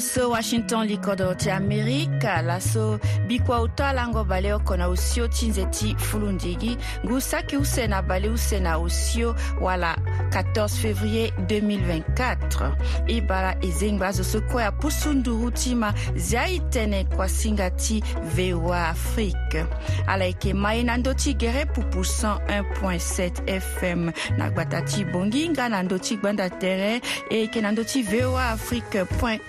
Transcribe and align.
so 0.00 0.30
washington 0.30 0.88
likodo 0.88 1.34
ti 1.34 1.50
amerika 1.50 2.42
laso 2.42 2.98
bikua 3.26 3.60
uta 3.62 3.92
lango 3.92 4.24
bale 4.24 4.52
oko 4.52 4.76
na 4.76 4.86
osio 4.88 5.28
ti 5.28 5.48
nze 5.48 5.64
ti 5.64 5.94
fulundigi 5.98 6.76
ngu 7.06 7.20
saki 7.20 7.56
use 7.56 7.86
na 7.86 8.02
bale 8.02 8.28
use 8.28 8.60
na 8.60 8.76
osio 8.78 9.34
wala 9.60 9.96
14 10.30 10.68
février 10.68 11.32
2024 11.46 12.72
e 13.06 13.20
bara 13.20 13.56
e 13.60 13.70
zengba 13.70 14.06
azo 14.08 14.24
so 14.24 14.40
kue 14.40 14.64
apusu 14.64 15.12
nduru 15.12 15.50
ti 15.50 15.74
ma 15.74 15.94
zi 16.16 16.36
aitene 16.36 17.04
kua 17.04 17.28
singa 17.28 17.70
ti 17.70 18.02
voa 18.36 18.88
afrique 18.88 19.64
ala 20.06 20.24
yeke 20.24 20.54
ma 20.54 20.74
e 20.74 20.82
na 20.82 20.96
ndö 20.96 21.14
ti 21.14 21.34
gere 21.34 21.66
pupu 21.66 21.98
101.7 22.00 23.60
fm 23.60 24.10
na 24.38 24.50
gbata 24.50 24.82
ti 24.82 25.04
bongi 25.04 25.48
nga 25.48 25.68
na 25.68 25.82
ndö 25.82 25.98
ti 25.98 26.16
gbanda 26.16 26.50
tere 26.50 27.00
e 27.30 27.36
yeke 27.38 27.60
na 27.60 27.72
ndö 27.72 27.84
ti 27.84 28.02
voa 28.02 28.50
afrique 28.50 29.04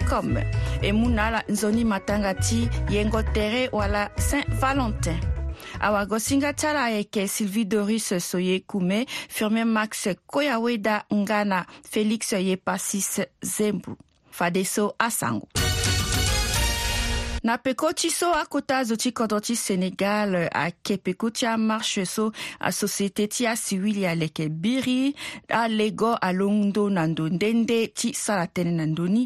com 0.10 0.41
meme 0.41 0.41
e 0.86 0.91
mû 0.91 1.09
na 1.13 1.26
ala 1.27 1.44
nzoni 1.50 1.84
matanga 1.86 2.34
ti 2.36 2.68
yengo 2.90 3.22
tere 3.34 3.70
wala 3.72 4.09
saint 4.30 4.48
valentin 4.62 5.20
awagosinga 5.80 6.54
ti 6.54 6.68
ala 6.68 6.84
ayeke 6.84 7.27
sylvie 7.27 7.66
doris 7.66 8.13
so 8.20 8.40
ye 8.40 8.59
kume 8.59 9.05
firmin 9.30 9.66
max 9.68 10.08
koya 10.27 10.59
weda 10.59 11.05
nga 11.13 11.46
na 11.46 11.66
félix 11.91 12.32
ye 12.34 12.55
pasis 12.58 13.22
zembu 13.44 13.96
fade 14.32 14.63
so 14.66 14.96
asango 14.99 15.48
na 17.44 17.58
peko 17.58 17.90
ti 17.94 18.10
so 18.12 18.34
akota 18.34 18.84
zo 18.84 18.96
ti 18.96 19.12
kodro 19.13 19.40
ti 19.41 19.55
sénégal 19.55 20.48
ayeke 20.54 20.98
peko 20.98 21.30
ti 21.32 21.46
amarche 21.46 22.05
so 22.05 22.32
asosiété 22.60 23.27
ti 23.27 23.48
asiwili 23.48 24.05
ayeke 24.05 24.49
biri 24.49 25.16
alego 25.49 26.13
alongo 26.21 26.90
na 26.90 27.07
ndo 27.07 27.26
ndende 27.29 27.88
ti 27.88 28.13
sara 28.13 28.46
tënë 28.48 28.73
na 28.79 28.85
ndöni 28.85 29.23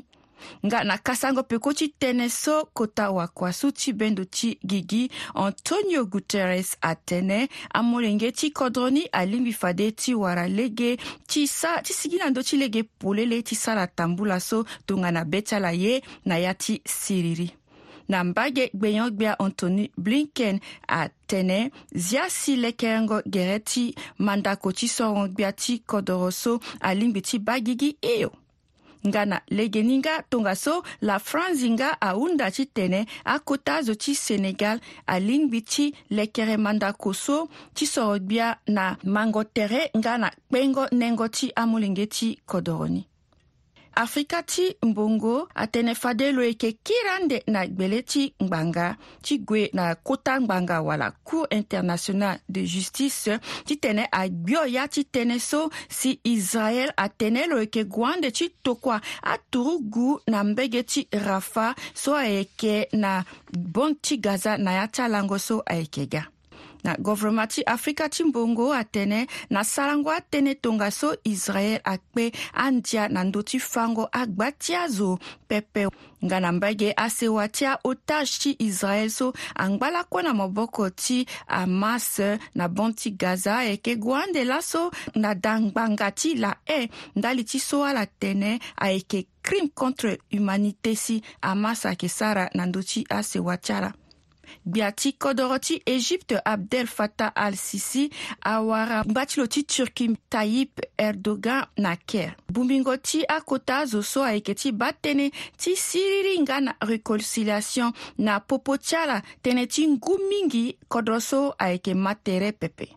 nga 0.66 0.84
na 0.84 0.98
kasango 0.98 1.44
peko 1.44 1.74
ti 1.74 1.88
tënë 2.02 2.28
so 2.34 2.56
kota 2.74 3.10
wakua 3.12 3.54
so 3.54 3.72
ti 3.72 3.94
bendo 3.94 4.24
ti 4.26 4.56
gigi 4.66 5.04
antonio 5.48 6.06
guterres 6.06 6.76
atënë 6.92 7.40
amolenge 7.80 8.32
ti 8.40 8.52
kodro 8.58 8.90
ni 8.90 9.04
alingbi 9.20 9.54
fade 9.62 9.88
ti 10.02 10.14
wara 10.16 10.48
lege 10.48 10.98
ti 11.28 11.46
sa 11.48 11.78
ti 11.86 11.94
sigi 11.94 12.18
na 12.22 12.30
ndö 12.30 12.44
ti 12.44 12.58
lege 12.58 12.84
polele 12.84 13.42
ti 13.42 13.56
sara 13.56 13.88
tambula 13.88 14.40
so 14.40 14.64
tongana 14.86 15.26
be 15.26 15.42
ti 15.42 15.56
ala 15.56 15.72
ye 15.74 16.02
na 16.26 16.38
ya 16.38 16.54
ti 16.54 16.82
siriri 16.86 17.50
na 18.08 18.24
mbage 18.24 18.70
gbeyangbea 18.74 19.40
anthony 19.40 19.90
blinken 19.98 20.60
atene 20.88 21.72
zia 21.92 22.30
si 22.30 22.56
lekeyango 22.56 23.22
gere 23.26 23.60
ti 23.60 23.96
mandako 24.18 24.72
ti 24.72 24.88
sorongbea 24.88 25.52
ti 25.52 25.80
kodro 25.90 26.32
so 26.32 26.60
alingbi 26.80 27.22
ti 27.22 27.40
ba 27.40 27.60
gigi 27.60 27.98
e 28.02 28.20
yo 28.20 28.32
nga 29.08 29.26
na 29.26 29.38
legeni 29.48 29.96
nga 30.02 30.22
tongaso 30.30 30.76
la 31.08 31.20
france 31.20 31.66
nga 31.76 31.90
ahunda 32.10 32.46
ti 32.56 32.66
tene 32.76 33.00
akota 33.36 33.76
azo 33.80 33.94
ti 34.04 34.14
sénégal 34.26 34.78
alingbi 35.14 35.60
ti 35.72 35.86
lekere 36.16 36.56
mandako 36.66 37.10
so 37.14 37.38
ti 37.76 37.86
soro 37.94 38.18
gbia 38.20 38.48
na 38.76 38.86
mango 39.16 39.44
tere 39.56 39.82
nga 39.98 40.14
na 40.22 40.28
kpengo 40.50 40.84
nengo 41.00 41.26
ti 41.38 41.48
amolenge 41.62 42.06
ti 42.16 42.28
kodro 42.50 42.88
ni 42.94 43.02
afrika 43.96 44.44
ti 44.44 44.76
mbongo 44.84 45.50
atene 45.56 45.96
fade 45.96 46.32
lo 46.32 46.44
yeke 46.44 46.72
kiri 46.84 47.10
ande 47.16 47.44
na 47.48 47.68
gbele 47.68 48.02
ti 48.02 48.34
ngbanga 48.44 48.96
ti 49.22 49.38
gue 49.38 49.70
na 49.74 49.96
kota 49.96 50.42
ngbanga 50.42 50.82
wala 50.82 51.12
cour 51.24 51.48
international 51.50 52.38
de 52.50 52.66
justice 52.66 53.40
ti 53.66 53.76
tene 53.80 54.08
agbio 54.12 54.66
ya 54.68 54.88
ti 54.88 55.04
tënë 55.14 55.40
so 55.40 55.70
si 55.90 56.20
israel 56.24 56.92
atene 56.98 57.48
lo 57.48 57.60
yeke 57.64 57.84
gue 57.88 58.06
ande 58.08 58.30
ti 58.32 58.50
tokua 58.64 59.02
aturu 59.22 59.80
gu 59.80 60.10
na 60.28 60.44
mbege 60.44 60.84
ti 60.84 61.08
rafa 61.12 61.76
so 61.94 62.16
ayeke 62.16 62.88
na 62.94 63.24
bongo 63.54 63.98
ti 64.02 64.18
gaza 64.18 64.58
na 64.58 64.72
ya 64.72 64.86
ti 64.88 65.02
alango 65.02 65.40
so 65.40 65.64
ayeke 65.66 66.04
ga 66.12 66.28
na 66.86 66.94
guvɛrɛma 67.04 67.46
ti 67.54 67.62
afirika 67.76 68.06
ti 68.16 68.22
mbongo 68.30 68.66
atene 68.82 69.20
na 69.54 69.62
sarango 69.74 70.10
atënë 70.20 70.52
tongaso 70.64 71.10
israel 71.34 71.78
akpe 71.94 72.24
andia 72.66 73.04
na 73.14 73.22
ndö 73.28 73.42
ti 73.50 73.58
fango 73.72 74.04
agba 74.22 74.48
ti 74.64 74.72
azo 74.86 75.10
pëpe 75.50 75.84
nga 76.26 76.38
na 76.44 76.50
mbage 76.58 76.90
asewa 77.06 77.44
ti 77.56 77.64
ahotage 77.74 78.34
ti 78.42 78.52
israel 78.70 79.10
so 79.18 79.28
angba 79.64 79.88
lakue 79.96 80.22
na 80.26 80.32
maboko 80.42 80.84
ti 81.04 81.18
hamas 81.58 82.08
na 82.58 82.66
bom 82.76 82.92
ti 83.00 83.10
gaza 83.22 83.54
ayeke 83.64 83.94
gue 84.04 84.16
ande 84.24 84.42
laso 84.52 84.82
na 85.22 85.32
dangbanga 85.44 86.08
ti 86.20 86.30
la 86.44 86.52
haye 86.70 86.86
ndali 87.18 87.42
ti 87.50 87.58
so 87.68 87.78
ala 87.90 88.04
tene 88.22 88.52
ayeke 88.86 89.20
crime 89.46 89.70
contre 89.80 90.12
humanité 90.36 90.92
si 91.04 91.16
hamas 91.46 91.82
ayeke 91.90 92.10
sara 92.18 92.46
na 92.58 92.64
ndö 92.70 92.82
ti 92.90 93.00
asewa 93.20 93.56
ti 93.66 93.72
ala 93.80 93.92
gbia 94.66 94.92
ti 94.92 95.12
kodro 95.14 95.58
ti 95.60 95.78
égypte 95.86 96.40
abdel 96.46 96.88
fatah 96.88 97.32
al 97.36 97.56
sisi 97.58 98.10
awara 98.42 99.02
ngba 99.06 99.22
ti 99.26 99.36
lo 99.40 99.48
ti 99.48 99.62
turki 99.64 100.06
tayip 100.30 100.80
erdogan 100.98 101.66
na 101.78 101.96
ker 102.10 102.36
bungbingo 102.54 102.96
ti 102.98 103.24
akota 103.38 103.78
azo 103.86 104.02
so 104.02 104.24
ayeke 104.24 104.54
ti 104.56 104.72
ba 104.72 104.92
tënë 104.94 105.28
ti 105.60 105.76
siriri 105.76 106.36
nga 106.44 106.58
na 106.62 106.74
réconciliation 106.82 107.90
na 108.18 108.40
popo 108.40 108.78
ti 108.78 108.96
ala 108.96 109.20
tënë 109.44 109.64
ti 109.74 109.82
ngu 109.90 110.14
mingi 110.30 110.66
kodro 110.88 111.20
so 111.20 111.54
ayeke 111.60 111.94
ma 111.94 112.14
tere 112.16 112.52
pepe 112.54 112.88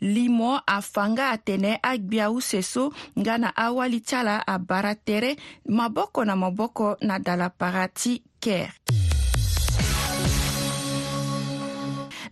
li 0.00 0.28
mo 0.28 0.54
afa 0.66 1.02
nga 1.12 1.24
atene 1.34 1.78
agbia 1.82 2.30
use 2.30 2.62
so 2.62 2.92
nga 3.18 3.34
na 3.38 3.50
awali 3.56 3.98
ti 4.00 4.14
ala 4.16 4.42
abara 4.46 4.94
tere 4.94 5.36
maboko 5.68 6.20
na 6.24 6.34
maboko 6.36 6.96
na 7.06 7.18
dala 7.18 7.50
para 7.50 7.88
ti 7.88 8.22
ker 8.42 8.70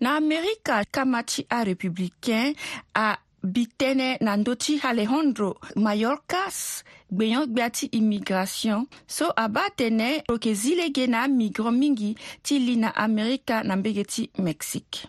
na 0.02 0.16
amerika 0.16 0.84
kama 0.90 1.22
ti 1.22 1.44
arépublicain 1.48 2.56
abitënë 2.98 4.08
na 4.26 4.32
ndö 4.36 4.56
ti 4.58 4.74
alejandro 4.82 5.50
mayorkas 5.84 6.82
gbenyɔgbea 7.14 7.68
ti 7.76 7.86
immigration 7.98 8.86
so 9.06 9.30
abâ 9.44 9.62
tene 9.78 10.08
lo 10.28 10.34
yeke 10.36 10.54
zi 10.60 10.74
lege 10.80 11.06
na 11.06 11.22
amigran 11.28 11.78
mingi 11.78 12.10
ti 12.42 12.58
li 12.58 12.74
na 12.82 12.90
amerika 13.04 13.62
na 13.62 13.76
mbege 13.78 14.04
ti 14.12 14.22
mexique 14.42 15.06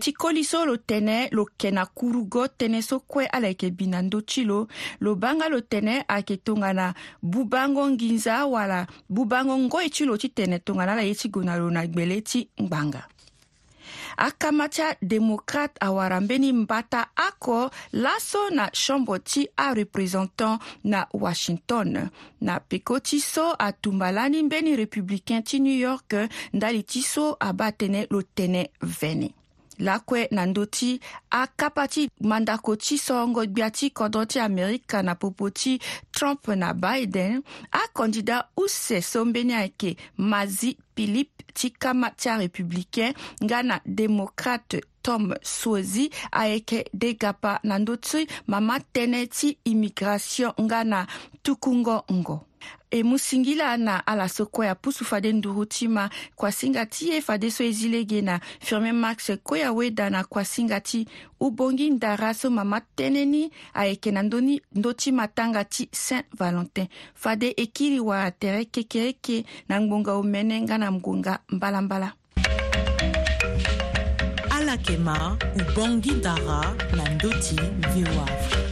ti 0.00 0.12
koli 0.12 0.44
so 0.44 0.64
lo 0.64 0.76
tene 0.76 1.28
lo 1.36 1.44
yeke 1.50 1.70
na 1.76 1.84
kurugo 1.96 2.46
tënë 2.48 2.80
so 2.80 3.00
kue 3.12 3.28
ala 3.36 3.52
yeke 3.52 3.68
bi 3.76 3.92
na 3.92 4.00
ndö 4.02 4.24
ti 4.24 4.48
lo 4.48 4.66
lo 5.04 5.14
banga 5.20 5.52
lo 5.52 5.60
tene 5.60 6.00
ayeke 6.08 6.36
tongana 6.40 6.94
bubango 7.22 7.84
nginza 7.92 8.46
wala 8.48 8.86
bubango 9.08 9.58
ngoi 9.58 9.92
ti 9.92 10.08
lo 10.08 10.16
ti 10.16 10.32
tene 10.32 10.64
tongana 10.64 10.92
ala 10.96 11.04
ye 11.04 11.12
ti 11.14 11.28
gue 11.28 11.44
na 11.44 11.60
lo 11.60 11.68
na 11.70 11.84
gbele 11.86 12.22
ti 12.24 12.48
ngbanga 12.60 13.04
akamatia 14.16 14.96
démocrate 15.02 15.74
awarambeni 15.80 16.52
mbata 16.52 17.06
oko 17.28 17.70
laso 17.92 18.50
na 18.50 18.70
shombo 18.72 19.18
ti 19.18 19.48
arepresentant 19.56 20.60
na 20.84 21.06
washington 21.12 22.08
na 22.40 22.60
peko 22.60 23.00
ti 23.00 23.20
so 23.20 23.54
atumbalani 23.58 24.42
mbeni 24.42 24.76
républicain 24.76 25.42
ti 25.42 25.60
new 25.60 25.78
york 25.78 26.14
ndali 26.52 26.82
ti 26.82 27.02
so 27.02 27.36
abâ 27.40 27.70
tënë 27.70 28.06
lo 28.10 28.22
tënë 28.22 28.62
vënë 28.82 29.39
lakue 29.80 30.28
na 30.30 30.46
ndö 30.46 30.66
ti 30.66 31.00
akapa 31.30 31.88
ti 31.88 32.10
mandako 32.20 32.76
ti 32.76 32.98
sohongogbia 32.98 33.70
ti 33.70 33.90
kodro 33.90 34.24
ti 34.24 34.38
amerika 34.40 35.02
na 35.02 35.14
popo 35.14 35.50
ti 35.50 35.78
trump 36.12 36.48
na 36.48 36.74
biden 36.74 37.42
akandida 37.70 38.48
use 38.56 39.02
so 39.02 39.24
mbeni 39.24 39.52
ayeke 39.54 39.96
mazi 40.16 40.76
philipe 40.94 41.44
ti 41.54 41.70
kama 41.70 42.10
ti 42.10 42.28
arépublicain 42.28 43.14
nga 43.44 43.62
na 43.62 43.80
démocrate 43.86 44.80
tom 45.02 45.32
sozi 45.42 46.10
ayeke 46.32 46.84
degapa 46.94 47.60
na 47.64 47.78
ndö 47.78 47.96
ti 47.96 48.26
mama 48.46 48.78
tënë 48.94 49.22
ti 49.32 49.48
immigration 49.64 50.52
nga 50.60 50.84
na 50.84 51.06
tukungo 51.42 52.04
ngo 52.12 52.49
e 52.90 53.02
mû 53.02 53.18
singila 53.18 53.76
na 53.76 54.02
ala 54.06 54.28
so 54.28 54.46
kue 54.46 54.68
apusu 54.68 55.04
fade 55.04 55.32
nduru 55.32 55.64
ti 55.66 55.88
ma 55.88 56.08
kuasinga 56.36 56.86
ti 56.86 57.20
fade 57.22 57.50
so 57.50 57.64
e 57.64 57.70
zi 57.72 57.88
lege 57.88 58.22
na 58.22 58.40
firmin 58.60 58.92
max 58.96 59.30
kue 59.44 59.62
aweda 59.64 60.10
na 60.10 60.24
kuasinga 60.24 60.80
ti 60.80 61.06
ubongi 61.40 61.90
ndara 61.90 62.34
so 62.34 62.50
mama 62.50 62.80
tënë 62.96 63.24
ni 63.32 63.50
ayeke 63.74 64.10
na 64.12 64.22
ndöni 64.22 64.60
ndö 64.76 64.90
ti 64.98 65.12
matanga 65.12 65.62
ti 65.64 65.88
saint 65.92 66.26
valentin 66.38 66.86
fade 67.14 67.48
e 67.56 67.64
kiri 67.66 68.00
wara 68.00 68.30
tere 68.30 68.64
kekereke 68.64 69.44
na 69.68 69.80
ngbonga 69.80 70.12
omene 70.20 70.60
nga 70.62 70.78
na 70.78 70.90
ngbonga 70.92 71.32
mbalambala 71.52 72.12
ala 74.50 74.72
yeke 74.72 74.96
ma 74.98 75.38
ubongi 75.54 76.10
ndara 76.12 76.60
na 76.96 77.02
ndö 77.14 77.28
ti 77.42 77.56
voa 78.10 78.69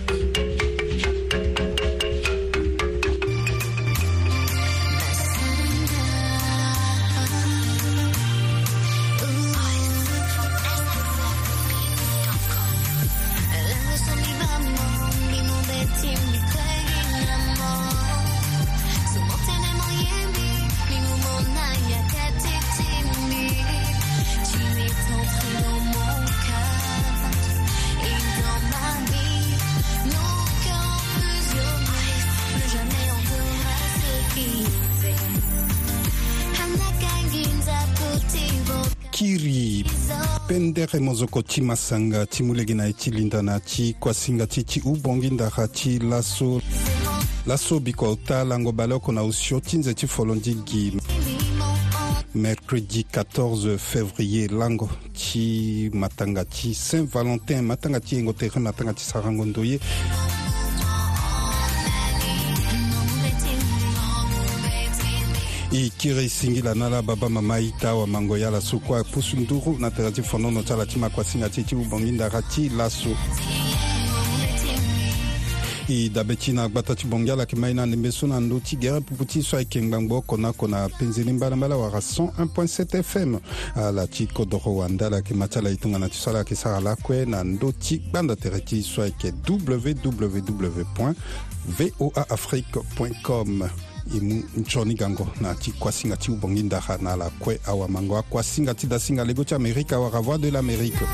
kiri 39.19 39.85
pendere 40.47 41.01
mozoko 41.01 41.43
ti 41.43 41.61
masanga 41.61 42.25
ti 42.25 42.45
mu 42.45 42.55
lege 42.55 42.75
na 42.75 42.85
ye 42.87 42.93
ti 42.93 43.11
linda 43.11 43.43
na 43.43 43.59
ti 43.59 43.97
kuasinga 43.99 44.47
ti 44.47 44.63
ti 44.63 44.79
ubongi 44.85 45.31
ndara 45.35 45.67
ti 45.67 45.99
laso 45.99 46.63
laso 47.45 47.81
biko 47.81 48.15
ta 48.27 48.45
lango 48.45 48.71
baloko 48.71 49.11
na 49.13 49.25
usio 49.25 49.59
ti 49.61 49.77
nze 49.79 49.95
ti 49.95 50.07
folo 50.07 50.35
ndi 50.35 50.55
gi 50.63 50.85
mercredi 52.35 53.05
14 53.11 53.75
février 53.77 54.47
lango 54.55 54.89
ti 55.11 55.91
matanga 55.93 56.45
ti 56.45 56.73
saint 56.73 57.11
valentin 57.11 57.67
matanga 57.67 57.99
ti 57.99 58.15
yengo 58.15 58.33
tere 58.33 58.61
matanga 58.61 58.95
ti 58.95 59.03
sarango 59.03 59.45
ndo 59.45 59.65
ye 59.65 59.81
e 65.71 65.91
kiri 65.99 66.25
e 66.25 66.29
singi 66.29 66.63
la 66.63 66.73
na 66.73 66.89
la 66.89 67.03
baba 67.03 67.29
mama 67.29 67.59
e 67.59 67.75
ta 67.79 67.93
wamango 67.95 68.39
ya 68.39 68.51
laso 68.51 68.79
kue 68.79 68.99
apusu 68.99 69.37
nduru 69.37 69.77
na 69.79 69.91
tere 69.91 70.11
ti 70.11 70.23
fondono 70.23 70.63
ti 70.63 70.73
ala 70.73 70.87
ti 70.87 70.99
makuasinga 70.99 71.51
ti 71.51 71.63
ti 71.63 71.75
ubongi 71.75 72.11
ndara 72.13 72.41
ti 72.41 72.71
laso 72.75 73.15
e 75.87 76.09
dabe 76.09 76.37
ti 76.37 76.53
na 76.53 76.69
gbata 76.69 76.95
ti 76.95 77.07
bongi 77.07 77.31
ala 77.31 77.43
yeke 77.43 77.57
mai 77.57 77.75
na 77.75 77.85
ndembe 77.85 78.11
so 78.11 78.27
na 78.27 78.41
ndö 78.41 78.57
ti 78.63 78.77
gere 78.79 79.01
pupu 79.01 79.25
ti 79.25 79.43
so 79.43 79.57
ayeke 79.59 79.83
ngbangba 79.83 80.15
oko 80.17 80.37
na 80.37 80.49
oko 80.49 80.67
na 80.69 80.89
penzeli 80.89 81.33
mbala-mbala 81.33 81.77
wara 81.77 81.99
101.7 82.01 83.03
fm 83.05 83.37
ala 83.77 84.07
ti 84.07 84.27
kodro 84.27 84.65
wande 84.77 85.05
ala 85.05 85.17
yeke 85.17 85.35
ma 85.35 85.49
ti 85.49 85.59
ala 85.59 85.69
e 85.71 85.77
tongana 85.77 86.09
ti 86.09 86.17
so 86.17 86.31
ala 86.31 86.39
yeke 86.39 86.55
sara 86.55 86.81
lakue 86.81 87.27
na 87.29 87.45
ndö 87.45 87.73
ti 87.77 87.99
gbanda 88.09 88.37
tere 88.37 88.61
ti 88.65 88.81
so 88.83 89.03
ayeke 89.03 89.35
www 89.45 91.13
voaafrique 91.77 92.81
com 93.23 93.69
e 94.15 94.21
mu 94.21 94.43
nzoni 94.57 94.95
gango 94.95 95.27
na 95.41 95.55
ti 95.55 95.73
kuasinga 95.73 96.17
ti 96.17 96.31
ubongi 96.31 96.63
ndara 96.63 96.97
na 97.01 97.13
ala 97.13 97.31
kue 97.39 97.61
awamango 97.67 98.17
akuasinga 98.19 98.75
ti 98.75 98.87
dasinga 98.87 99.25
lego 99.25 99.45
ti 99.45 99.55
amérika 99.55 99.97
awara 99.97 100.21
voix 100.21 100.39
de 100.39 100.49
l'amérique 100.51 101.05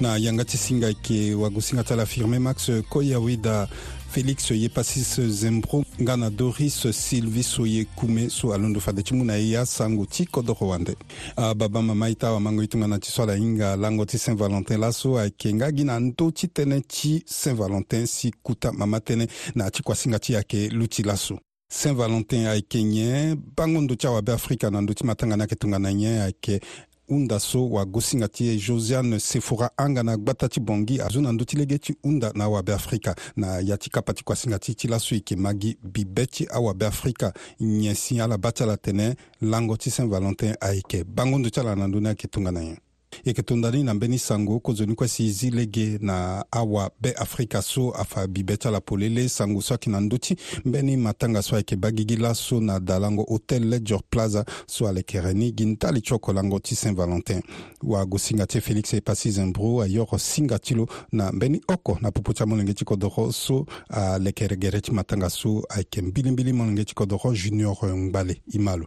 na 0.00 0.16
yanga 0.18 0.44
ti 0.44 0.56
singa 0.56 0.88
yeke 0.88 1.34
wago 1.34 1.60
singa 1.60 1.84
ti 1.84 1.92
ala 1.92 2.06
firmé 2.06 2.38
max 2.40 2.70
koyawida 2.88 3.68
félix 4.16 4.50
ye 4.50 4.68
pasis 4.68 5.20
zembro 5.20 5.82
nga 6.00 6.16
na 6.16 6.30
doris 6.30 6.90
sylvie 6.90 7.42
so 7.42 7.66
ye 7.66 7.84
kume 7.84 8.30
so 8.30 8.52
alondo 8.54 8.80
fade 8.80 9.02
ti 9.04 9.14
mu 9.14 9.24
na 9.24 9.34
ye 9.36 9.58
asango 9.58 10.06
ti 10.06 10.24
kodoko 10.26 10.68
wande 10.68 10.96
ababa 11.36 11.78
ah, 11.80 11.82
mama 11.82 12.08
e 12.08 12.14
ti 12.14 12.26
awamango 12.26 12.62
ye 12.62 12.66
tongana 12.68 12.98
ti 12.98 13.10
so 13.10 13.22
ala 13.22 13.36
hinga 13.36 13.76
lango 13.76 14.06
ti 14.06 14.18
saint 14.18 14.38
valentin 14.38 14.80
laso 14.80 15.18
ayeke 15.18 15.52
nga 15.54 15.68
gi 15.72 15.84
na 15.84 16.00
ndö 16.00 16.30
ti 16.32 16.46
tënë 16.48 16.78
ti 16.88 17.22
saint 17.26 17.58
valentin 17.60 18.06
si 18.06 18.32
kuta 18.42 18.72
mama 18.72 19.04
tënë 19.04 19.28
na 19.54 19.68
yâ 19.68 19.70
ti 19.70 19.82
kuasinga 19.84 20.18
ti 20.18 20.32
yeke 20.32 20.70
lu 20.72 20.88
ti 20.88 21.02
laso 21.04 21.36
saint 21.68 21.92
valentin 21.98 22.46
ayeke 22.48 22.80
nyen 22.82 23.36
bango 23.56 23.80
ndo 23.84 23.94
ti 23.94 24.06
awabe 24.06 24.32
afrika 24.32 24.70
na 24.70 24.80
ndö 24.80 24.94
ti 24.96 25.04
matanga 25.04 25.36
ni 25.36 25.42
ayeke 25.42 25.56
tongana 25.60 25.92
nyen 25.92 26.20
ayeke 26.24 26.60
hunda 27.08 27.38
so 27.40 27.68
wagosinga 27.70 28.28
ti 28.28 28.48
e 28.48 28.56
josiane 28.56 29.18
sefora 29.20 29.70
anga 29.76 30.02
na 30.02 30.16
gbata 30.16 30.48
ti 30.48 30.60
bongi 30.60 31.00
azo 31.00 31.20
na 31.20 31.32
ndö 31.32 31.44
ti 31.44 31.56
lege 31.56 31.78
ti 31.78 31.94
hunda 32.02 32.32
na 32.34 32.44
awabe 32.44 32.72
afrika 32.72 33.14
na 33.36 33.58
ya 33.60 33.78
ti 33.78 33.90
kapa 33.90 34.14
ti 34.14 34.24
kuasinga 34.24 34.58
ti 34.58 34.74
ti 34.74 34.88
laso 34.88 35.14
e 35.14 35.18
yeke 35.18 35.36
ma 35.36 35.52
gi 35.54 35.78
bibe 35.82 36.26
ti 36.26 36.46
awabe 36.50 36.86
afrika 36.86 37.32
nyen 37.60 37.94
si 37.94 38.20
ala 38.20 38.38
ba 38.38 38.52
ti 38.52 38.62
ala 38.62 38.76
tene 38.76 39.14
lango 39.42 39.76
ti 39.76 39.90
saint 39.90 40.10
valentin 40.10 40.54
ayeke 40.60 41.04
bangondo 41.04 41.50
ti 41.50 41.60
ala 41.60 41.74
na 41.76 41.86
ndöni 41.88 42.06
ayeke 42.06 42.26
tongana 42.28 42.60
nyen 42.60 42.78
e 43.24 43.28
yeke 43.30 43.42
tongana 43.42 43.76
ni 43.76 43.82
na 43.84 43.94
mbeni 43.94 44.18
sango 44.18 44.60
kozoni 44.60 44.94
kue 44.94 45.08
si 45.08 45.26
e 45.26 45.30
zi 45.30 45.50
lege 45.50 45.98
na 46.02 46.44
awabe 46.50 47.12
afrika 47.16 47.62
so 47.62 47.90
afa 47.90 48.26
bibe 48.26 48.56
ti 48.56 48.68
ala 48.68 48.80
polele 48.80 49.28
sango 49.28 49.62
so 49.62 49.74
ayeke 49.74 49.90
na 49.90 50.00
ndö 50.00 50.18
ti 50.18 50.36
mbeni 50.64 50.96
matanga 50.96 51.42
so 51.42 51.54
ayeke 51.56 51.76
ba 51.76 51.90
gigi 51.90 52.16
laso 52.16 52.60
na 52.60 52.80
dalango 52.80 53.22
hotel 53.22 53.64
ledger 53.68 54.00
plaza 54.10 54.44
so 54.66 54.88
ala 54.88 54.98
yeke 54.98 55.20
reni 55.20 55.52
gi 55.52 55.64
ni 55.64 55.76
ti 55.76 55.86
ali 55.86 56.00
tioko 56.00 56.32
lango 56.32 56.58
ti 56.58 56.74
saint 56.74 56.96
valentin 56.96 57.42
wago 57.82 58.18
singa 58.18 58.46
ti 58.46 58.58
e 58.58 58.60
félix 58.60 58.92
e 58.96 59.00
pasi 59.00 59.30
zimbro 59.30 59.80
ayoro 59.82 60.18
singa 60.18 60.58
ti 60.58 60.74
lo 60.74 60.86
na 61.12 61.32
mbeni 61.32 61.60
oko 61.68 61.98
na 62.00 62.10
popo 62.10 62.32
ti 62.32 62.42
amolenge 62.42 62.74
ti 62.74 62.84
kodro 62.84 63.32
so 63.32 63.66
ala 63.88 64.24
yeke 64.24 64.56
gere 64.56 64.80
ti 64.80 64.92
matanga 64.92 65.30
so 65.30 65.62
ayeke 65.68 66.02
mbilimbili 66.02 66.52
molenge 66.52 66.84
ti 66.84 66.94
kodro 66.94 67.34
junior 67.34 67.86
ngbale 67.96 68.42
i 68.54 68.58
ma 68.58 68.76
lo 68.76 68.86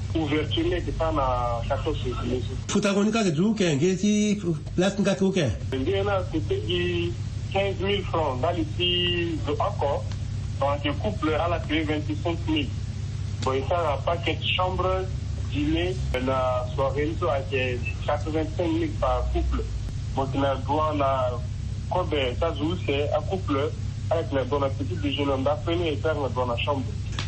ouverture 0.15 0.63
de 0.81 0.91
par 0.91 1.13
14 1.67 1.67
carton 1.67 1.93
socialisée. 1.93 2.43
Foutagonica 2.67 3.23
c'est 3.23 3.33
toujours 3.33 3.55
qu'un 3.55 3.75
gars 3.75 3.87
ici, 3.87 4.39
place 4.75 4.97
n'a 4.99 5.15
tout 5.15 5.31
qu'un. 5.31 5.49
Il 5.73 6.07
a 6.09 6.23
c'était 6.31 6.61
15 7.53 7.75
000 7.79 8.01
francs 8.03 8.39
dans 8.41 8.51
les 8.51 9.37
l'accord, 9.47 10.03
donc 10.59 10.85
un 10.85 10.93
couple 10.93 11.33
a 11.33 11.47
la 11.49 11.59
clé 11.59 11.83
25 11.83 12.37
000. 12.47 12.61
Bon, 13.43 13.51
ça 13.67 13.75
n'a 13.77 13.97
paquet 14.05 14.37
de 14.39 14.45
chambre, 14.55 14.85
dîner, 15.51 15.95
la 16.25 16.67
soirée, 16.75 17.11
avec 17.29 17.79
85 18.05 18.55
000 18.63 18.75
par 18.99 19.25
couple. 19.33 19.63
Donc, 20.15 20.27
on 20.35 20.43
a 20.43 20.55
besoin 20.55 20.93
de 20.95 21.03
comme 21.91 22.09
ça 22.39 22.53
joue, 22.55 22.75
c'est 22.85 23.11
un 23.13 23.21
couple 23.21 23.71
avec 24.11 24.25
la 24.31 24.43
petit 24.43 24.83
petite 24.83 25.01
déjeuner, 25.01 25.31
on 25.37 25.45
a 25.45 25.59
et 25.85 25.95
dans 25.97 26.45
la 26.47 26.57
chambre. 26.57 26.83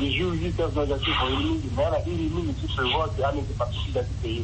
ni 0.00 0.10
juu 0.14 0.30
hii 0.32 0.50
kazi 0.50 0.74
za 0.74 0.98
kifo 0.98 1.26
ili 1.40 1.62
maana 1.76 1.96
ili 2.06 2.30
mimi 2.34 2.54
sisi 2.60 2.80
wote 2.96 3.24
ama 3.24 3.40
kipatikana 3.42 4.06
kile 4.22 4.42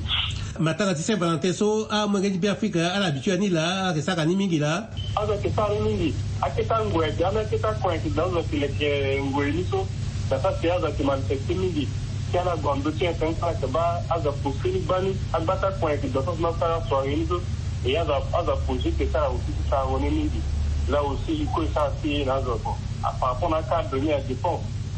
matanga 0.58 0.94
ti 0.94 1.02
saint-valentin 1.02 1.52
so 1.52 1.86
amwenge 1.90 2.30
ti 2.30 2.38
be 2.38 2.50
afrique 2.50 2.80
ala 2.86 3.04
habitue 3.04 3.32
ani 3.34 3.48
la 3.48 3.84
ayeke 3.88 4.02
sara 4.02 4.24
ni 4.24 4.36
mingi 4.36 4.58
la 4.58 4.88
ayeke 5.16 5.50
sara 5.50 5.74
ni 5.74 5.80
mingi 5.80 6.14
ayeke 6.40 6.62
ta 6.64 6.84
ngue 6.84 7.10
ti 7.12 7.24
ama 7.24 7.40
ayeke 7.40 7.58
ta 7.58 7.72
kue 7.72 7.98
ti 7.98 8.10
da 8.10 8.28
zo 8.28 8.42
ti 8.42 8.62
yeke 8.62 9.20
ngue 9.30 9.50
ni 9.50 9.64
so 9.70 9.86
na 10.30 10.38
sara 10.42 10.54
ti 10.56 10.70
azo 10.70 10.86
yeke 10.86 11.02
manifeste 11.02 11.54
mingi 11.54 11.88
ti 12.32 12.38
ala 12.38 12.56
gue 12.56 12.92
ti 12.98 13.04
yeke 13.04 13.24
nkala 13.32 13.52
yeke 13.52 13.66
ba 13.66 13.84
azo 14.14 14.32
pousse 14.42 14.68
ni 14.68 14.80
gba 14.80 15.00
ni 15.00 15.12
agba 15.32 15.56
ta 15.56 15.68
kue 15.80 15.90
yeke 15.92 16.08
do 16.14 16.22
so 16.22 16.32
ti 16.36 16.42
ma 16.42 16.52
sara 16.60 16.78
soirée 16.88 17.16
ni 17.16 17.26
so 17.26 17.40
e 17.84 17.90
eh, 17.92 18.00
azo 18.00 18.14
azo 18.38 18.54
pousse 18.66 18.88
yeke 18.88 19.08
sara 19.12 19.26
aussi 19.28 19.52
ti 19.56 19.62
sara 19.70 19.84
woni 19.84 20.10
mingi 20.10 20.40
la 20.88 20.98
aussi 21.00 21.32
iko 21.44 21.62
e 21.62 21.68
sara 21.74 21.90
ti 22.02 22.08
ye 22.14 22.24
na 22.24 22.34
azo 22.34 22.54
gue 22.64 22.74
par 23.20 23.28
rapport 23.32 23.50
na 23.50 23.62
cadre 23.62 24.00
ni 24.00 24.12
ayeke 24.12 24.36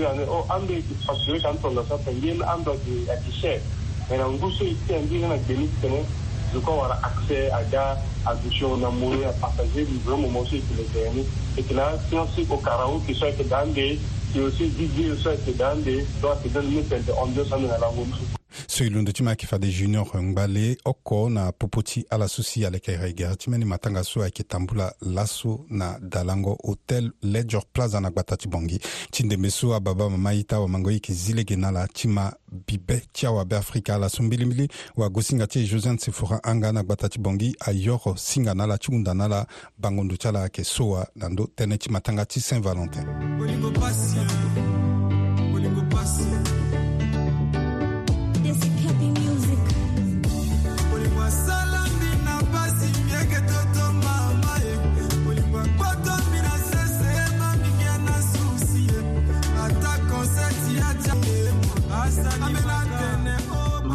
yani 0.00 0.22
o 0.30 0.46
anda 0.48 0.72
ifasiliwe 0.72 1.40
kantola 1.40 1.82
sasa 1.88 2.10
ngeni 2.12 2.42
anda 2.44 2.72
akishe 3.12 3.60
ena 4.14 4.28
nguso 4.28 4.64
itiangine 4.64 5.28
na 5.28 5.36
genisene 5.38 6.04
zikwa 6.54 6.76
wara 6.76 6.96
akse 7.02 7.52
aga 7.52 7.96
adusio 8.24 8.76
na 8.76 8.90
muru 8.90 9.20
ya 9.22 9.32
partager 9.32 9.86
livre 9.88 10.16
moment 10.16 10.48
so 10.48 10.56
ikileteni 10.56 11.26
ikila 11.56 11.98
siansi 12.10 12.44
ko 12.46 12.56
karaoke 12.56 13.14
so 13.14 13.26
ake 13.26 13.44
dande 13.44 13.94
et 14.32 14.36
aussi 14.40 14.66
Didier 14.76 15.16
so 15.16 15.30
ake 15.30 15.52
dande 15.52 16.06
so 16.20 16.32
ake 16.32 16.48
dande 16.48 16.70
mi 16.70 16.82
sente 16.88 17.12
onde 17.12 17.44
so 17.44 17.58
mina 17.58 17.78
lango 17.78 18.06
soylondo 18.80 19.12
ti 19.12 19.22
ma 19.22 19.30
yeke 19.32 19.46
fade 19.46 19.66
junior 19.66 20.06
euh, 20.14 20.22
ngbale 20.22 20.76
oko 20.84 21.28
na 21.30 21.52
popo 21.52 21.82
ti 21.82 22.06
ala 22.10 22.28
so 22.28 22.42
si 22.42 22.64
aleke 22.66 22.96
rege 22.96 23.26
ti 23.38 23.50
meni 23.50 23.64
matanga 23.64 24.02
so 24.04 24.22
ayeke 24.22 24.42
tambula 24.42 24.94
laso 25.00 25.66
na 25.68 25.98
dalango 26.02 26.56
hotel 26.64 27.12
ledger 27.22 27.60
plaza 27.72 28.00
na 28.00 28.10
gbata 28.10 28.36
ti 28.36 28.48
bongi 28.48 28.80
ti 29.10 29.22
ndembe 29.24 29.50
so 29.50 29.74
ababa 29.74 30.08
mama 30.10 30.32
ye 30.32 30.42
ti 30.44 30.54
awamango 30.54 30.90
yeke 30.90 31.12
zi 31.12 31.32
lege 31.32 31.56
na 31.56 31.68
ala 31.68 31.88
ti 31.88 32.08
ma 32.08 32.32
bibe 32.68 33.02
ti 33.12 33.26
awabe 33.26 33.52
afrika 33.56 33.94
ala 33.94 34.08
so 34.08 34.22
mbilimbili 34.22 34.68
wagosinga 34.96 35.46
ti 35.46 35.58
e 35.60 35.64
josiane 35.68 35.98
sefora 35.98 36.40
anga 36.44 36.72
na 36.72 36.82
gbata 36.82 37.08
ti 37.08 37.18
bongi 37.18 37.56
ayoro 37.60 38.16
singa 38.16 38.54
na 38.54 38.64
ala 38.64 38.78
ti 38.78 38.86
hunda 38.92 39.14
na 39.14 39.24
ala 39.24 39.46
bangondo 39.78 40.16
ti 40.16 40.28
ala 40.28 40.40
ayeke 40.40 40.64
soa 40.64 41.06
na 41.16 41.28
ndö 41.28 41.44
tënë 41.56 41.78
ti 41.78 41.92
matanga 41.92 42.24
ti 42.26 42.40
saint 42.40 42.64
valentin 42.64 43.04
bolingo 43.38 43.70
pasi 43.70 44.18
bolingo 45.52 45.82
pasi 45.92 46.59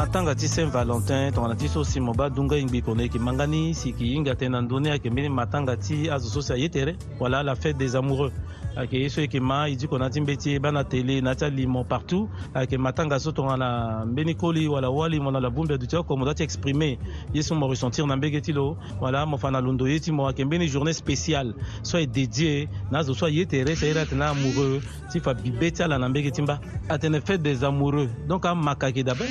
na 0.05 0.12
tanga 0.12 0.35
ti 0.35 0.47
saint 0.47 0.69
valentin 0.71 1.31
tongana 1.33 1.55
ti 1.62 1.67
so 1.74 1.81
si 1.83 1.97
mo 2.05 2.13
ba 2.19 2.25
dunga 2.35 2.55
hingbi 2.62 2.79
kone 2.85 3.01
yeke 3.05 3.19
manga 3.27 3.45
ni 3.53 3.62
si 3.79 3.85
yeke 3.89 4.05
hinga 4.12 4.33
tene 4.39 4.51
na 4.55 4.59
ndöni 4.65 4.88
ayeke 4.89 5.09
mbeni 5.12 5.29
ma 5.39 5.45
tanga 5.53 5.74
ti 5.85 5.95
azo 6.15 6.27
so 6.33 6.39
si 6.45 6.51
aye 6.57 6.67
tere 6.75 6.91
wala 7.21 7.38
la 7.50 7.55
fête 7.62 7.77
des 7.83 7.91
amoureux 8.01 8.31
ayeke 8.75 8.98
ye 9.00 9.10
so 9.10 9.22
yeke 9.22 9.39
ma 9.41 9.65
e 9.67 9.75
diko 9.75 9.98
na 10.00 10.10
ti 10.10 10.22
mbe 10.22 10.36
ti 10.36 10.58
ba 10.60 10.72
na 10.72 10.84
tele 10.84 11.22
na 11.22 11.34
ti 11.36 11.46
alimo 11.46 11.84
partout 11.88 12.27
ayeke 12.53 12.77
ma 12.77 12.91
tanga 12.91 13.20
so 13.20 13.32
tongana 13.32 14.03
mbeni 14.05 14.36
koli 14.36 14.67
wala 14.67 14.89
wali 14.89 15.20
mo 15.20 15.32
na 15.32 15.39
labungbi 15.39 15.77
duti 15.79 15.96
oko 15.96 16.17
mo 16.17 16.25
da 16.25 16.34
ti 16.34 16.44
exprime 16.44 16.98
ye 17.34 17.44
so 17.44 17.55
mo 17.55 17.67
ressentir 17.72 18.05
na 18.05 18.15
mbege 18.20 18.41
ti 18.41 18.51
lo 18.53 18.75
wala 19.01 19.25
mo 19.25 19.38
fa 19.38 19.51
na 19.51 19.60
londo 19.62 19.88
ye 19.88 20.00
ti 20.00 20.12
mo 20.12 20.27
ayeke 20.27 20.46
mbeni 20.46 20.67
journée 20.67 20.94
spéciale 20.94 21.53
so 21.84 21.98
aye 21.98 22.05
dédié 22.05 22.67
na 22.91 23.00
azo 23.00 23.13
so 23.15 23.25
aye 23.25 23.46
tere 23.46 23.75
so 23.75 23.86
airi 23.86 24.00
atene 24.00 24.22
amoureux 24.24 24.82
ti 25.12 25.20
fa 25.24 25.34
bibe 25.34 25.72
ti 25.72 25.84
ala 25.84 25.98
na 25.98 26.10
mbege 26.10 26.32
ti 26.32 26.41
mba 26.41 26.60
atene 26.89 27.17
ah, 27.24 27.25
fête 27.25 27.41
des 27.41 27.63
amoureux 27.63 28.10
donc 28.27 28.46
amaka 28.46 28.88
yeke 28.91 29.03
dabe 29.05 29.24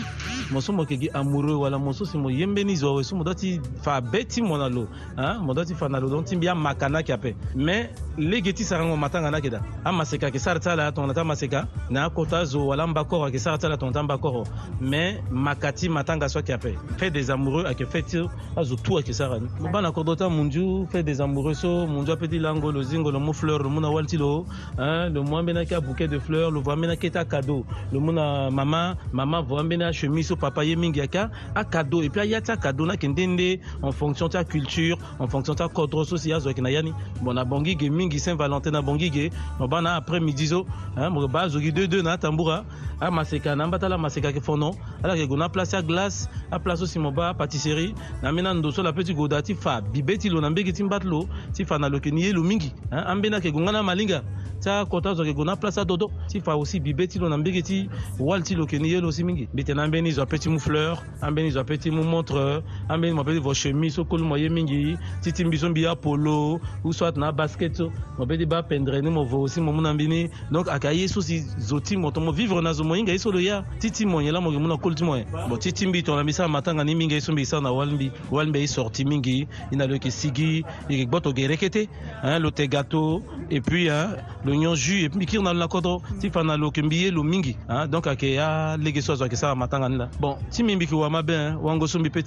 mo 0.52 0.60
so 0.60 0.72
mo 0.72 0.82
yeke 0.88 0.96
gi 1.04 1.10
amoureux 1.14 1.56
wala 1.60 1.78
mo 1.78 1.92
so 1.92 2.04
si 2.08 2.16
mo 2.18 2.30
ye 2.30 2.46
mbeni 2.46 2.76
zo 2.76 2.94
awe 2.96 3.04
so 3.04 3.14
mo 3.16 3.24
da 3.24 3.34
ti 3.34 3.60
fa 3.82 3.96
abe 4.00 4.24
ti 4.24 4.40
mo 4.42 4.56
na 4.56 4.68
lo 4.72 4.88
hein, 5.20 5.38
mo 5.44 5.52
da 5.54 5.64
ti 5.68 5.74
fa 5.76 5.88
na 5.92 6.00
lo 6.00 6.08
donc 6.08 6.24
ti 6.24 6.32
mbi 6.36 6.48
amaka 6.48 6.88
na 6.88 6.98
yeke 7.04 7.12
ape 7.12 7.34
mais 7.54 7.90
lege 8.16 8.52
ti 8.56 8.64
sarango 8.64 8.96
ma 8.96 9.08
ala 9.34 9.40
kida 9.42 9.60
ama 9.84 10.04
seka 10.06 10.30
ke 10.30 10.38
sara 10.38 10.60
tala 10.60 10.92
tongata 10.92 11.24
maseka 11.24 11.66
na 11.90 12.10
kota 12.10 12.44
zo 12.46 12.66
wala 12.70 12.86
mbakoro 12.86 13.30
ke 13.30 13.38
sara 13.38 13.58
tala 13.58 13.76
tongata 13.76 14.02
mbakoro 14.02 14.46
mais 14.80 15.18
makati 15.30 15.88
matanga 15.88 16.28
so 16.28 16.42
kiape 16.42 16.78
fait 16.98 17.10
des 17.10 17.30
amoureux 17.30 17.64
ake 17.66 17.84
fait 17.86 18.16
azo 18.56 18.76
tout 18.76 18.98
ake 18.98 19.12
sara 19.12 19.38
bana 19.72 19.90
kodota 19.92 20.28
munju 20.30 20.86
fait 20.90 21.02
des 21.02 21.20
amoureux 21.20 21.54
so 21.54 21.86
munju 21.86 22.12
apeti 22.12 22.38
lango 22.38 22.70
lo 22.70 22.82
zingo 22.82 23.10
lo 23.10 23.18
mu 23.20 23.32
fleur 23.34 23.58
lo 23.62 23.68
muna 23.70 23.90
walti 23.90 24.16
lo 24.16 24.46
hein 24.78 25.10
le 25.12 25.20
mwa 25.20 25.42
mbena 25.42 25.64
ke 25.66 25.80
bouquet 25.82 26.06
de 26.08 26.18
fleurs 26.20 26.52
lo 26.52 26.60
vwa 26.60 26.76
mbena 26.76 26.96
ke 26.96 27.10
ta 27.10 27.24
cadeau 27.24 27.64
lo 27.92 28.00
muna 28.00 28.50
mama 28.50 28.96
mama 29.12 29.42
vwa 29.42 29.64
mbena 29.64 29.90
chemise 29.92 30.28
so 30.28 30.36
papa 30.36 30.62
ye 30.64 30.76
mingi 30.76 31.00
aka 31.02 31.28
a 31.54 31.64
cadeau 31.64 32.02
et 32.02 32.08
puis 32.08 32.20
aya 32.22 32.40
ti 32.40 32.52
cadeau 32.68 32.86
na 32.86 32.96
kende 32.96 33.26
nde 33.26 33.50
en 33.82 33.90
fonction 33.92 34.28
ti 34.28 34.38
culture 34.44 34.96
en 35.18 35.26
fonction 35.26 35.54
ti 35.56 35.64
kodro 35.72 36.04
so 36.04 36.16
si 36.16 36.32
azo 36.32 36.54
ke 36.54 36.62
na 36.62 36.70
yani 36.76 36.94
bon 37.20 37.34
na 37.34 37.44
bongi 37.44 37.74
ge 37.76 37.90
mingi 37.90 38.20
saint 38.28 38.38
valentin 38.38 38.70
na 38.70 38.80
bongi 38.82 39.10
ge 39.10 39.23
te 39.30 39.34
maba 39.60 39.80
na 39.82 39.96
après 39.96 40.20
midi 40.20 40.46
so 40.48 40.64
moko 40.96 41.28
baazoki 41.28 41.70
22 41.70 42.02
na 42.02 42.12
atambuka 42.12 42.64
amaseka 43.00 43.52
ah, 43.52 43.56
na 43.56 43.64
ambata 43.64 43.86
ala 43.86 43.94
amaseka 43.94 44.28
ayeke 44.28 44.40
fono 44.40 44.74
ala 45.02 45.14
yeke 45.14 45.26
gue 45.28 45.36
na 45.38 45.48
place 45.48 45.74
aglace 45.74 46.28
aplace 46.50 46.78
so 46.78 46.86
si 46.86 46.98
moba 46.98 47.28
apatisserie 47.28 47.94
na 48.22 48.28
ambeni 48.28 48.48
ando 48.48 48.72
so 48.72 48.82
ala 48.82 48.92
peut 48.92 49.04
ti 49.06 49.14
gue 49.14 49.28
da 49.28 49.42
ti 49.42 49.54
fa 49.54 49.80
bibe 49.80 50.18
ti 50.18 50.28
lo 50.30 50.40
na 50.40 50.50
mbege 50.50 50.72
ti 50.72 50.82
mba 50.84 51.00
ti 51.00 51.06
lo 51.06 51.28
ti 51.52 51.64
fa 51.64 51.78
na 51.78 51.88
lo 51.88 51.94
yeke 51.96 52.10
ni 52.10 52.22
ye 52.22 52.32
lo 52.32 52.42
mingi 52.42 52.72
ambeni 52.90 53.34
ayeke 53.34 53.50
gue 53.52 53.62
nga 53.62 53.72
na 53.72 53.78
amalinga 53.78 54.22
ti 54.60 54.70
akota 54.70 55.10
azo 55.10 55.24
yeke 55.24 55.34
gue 55.36 55.44
na 55.44 55.56
place 55.56 55.80
adodo 55.80 56.10
ti 56.28 56.40
fa 56.40 56.52
aussi 56.54 56.80
bibe 56.80 57.06
ti 57.06 57.18
lo 57.18 57.28
na 57.28 57.36
mbege 57.36 57.62
ti 57.62 57.88
wale 58.18 58.42
ti 58.42 58.54
lo 58.54 58.62
yeke 58.64 58.78
ni 58.78 58.90
ye 58.92 59.00
lo 59.00 59.10
si 59.12 59.24
mingi 59.24 59.48
mbi 59.52 59.64
tene 59.64 59.82
ambeni 59.82 60.10
zo 60.12 60.22
apeut 60.22 60.40
ti 60.40 60.48
mu 60.48 60.60
fleur 60.60 60.96
ambeni 61.20 61.50
zo 61.50 61.60
apeut 61.60 61.80
ti 61.80 61.90
mu 61.90 62.02
montre 62.04 62.62
ambeni 62.88 63.14
mo 63.14 63.20
apeut 63.22 63.34
ti 63.36 63.42
vo 63.42 63.54
chemise 63.54 63.94
so 63.96 64.04
kolu 64.04 64.24
mo 64.24 64.36
ye 64.38 64.48
mingi 64.48 64.96
ti 65.22 65.32
ti 65.32 65.44
mbi 65.44 65.58
so 65.58 65.68
mbi 65.68 65.86
apolo 65.86 66.60
ou 66.84 66.92
soit 66.92 67.16
na 67.16 67.32
basket 67.32 67.74
so 67.74 67.90
mo 68.18 68.24
apeut 68.24 68.38
ti 68.40 68.46
ba 68.46 68.62
pendre 68.62 69.02
ni 69.02 69.10
movho 69.14 69.46
si 69.46 69.60
mo 69.60 69.72
mu 69.72 69.82
donc 70.50 70.68
à 70.68 70.78
yesu 70.92 71.22
si 71.22 71.44
zo 71.58 71.78
mo 71.96 72.32
vivre 72.32 72.60
na 72.60 72.72
zo 72.72 72.84
mo 72.84 72.94
hinga 72.94 73.12
titi 73.14 73.30
lo 73.30 73.38
ya 73.40 73.64
ti 73.78 74.04
mo 74.06 74.18
nyen 74.20 74.32
la 74.32 74.40
mo 74.40 74.50
yeke 74.50 74.58
mu 74.58 74.68
na 74.68 74.76
mo 74.76 75.48
bon 75.48 75.60
mbi 75.88 76.02
tongana 76.02 76.48
matanga 76.48 76.84
ni 76.84 76.94
mingi 76.94 77.14
aye 77.14 77.60
na 77.62 77.70
wali 77.72 78.10
wali 78.30 78.66
sorti 78.68 79.04
mingi 79.04 79.46
ina 79.72 79.84
na 79.84 79.86
lo 79.86 79.94
yeke 79.94 80.10
sigi 80.10 80.64
yeke 80.88 81.06
boto 81.10 81.32
gerekete 81.32 81.88
hein 82.22 82.40
lo 82.42 82.50
te 82.50 82.66
gâteau 82.66 83.22
et 83.50 83.60
puis 83.60 83.88
hein 83.88 84.16
l'oignon 84.44 84.74
ju 84.74 85.04
et 85.04 85.08
puis 85.08 85.24
mbi 85.24 85.36
la 85.42 85.54
na 85.54 86.56
lo 86.56 86.72
na 86.74 87.06
lomingi 87.10 87.10
hein 87.10 87.10
na 87.10 87.10
lo 87.10 87.14
lo 87.16 87.22
mingi 87.22 87.56
donc 87.90 88.06
ya 88.22 88.72
alege 88.72 89.00
so 89.02 89.12
azo 89.12 89.24
ayeke 89.24 89.36
matanga 89.56 89.88
ni 89.88 89.96
la 89.96 90.08
bon 90.20 90.36
ti 90.50 90.62
mi 90.62 90.74
mbi 90.76 90.84
yeke 90.86 90.94
wa 90.94 91.08
hein, 91.08 91.56
wango 91.62 91.86
so 91.86 91.98
mbi 91.98 92.10
peut 92.10 92.24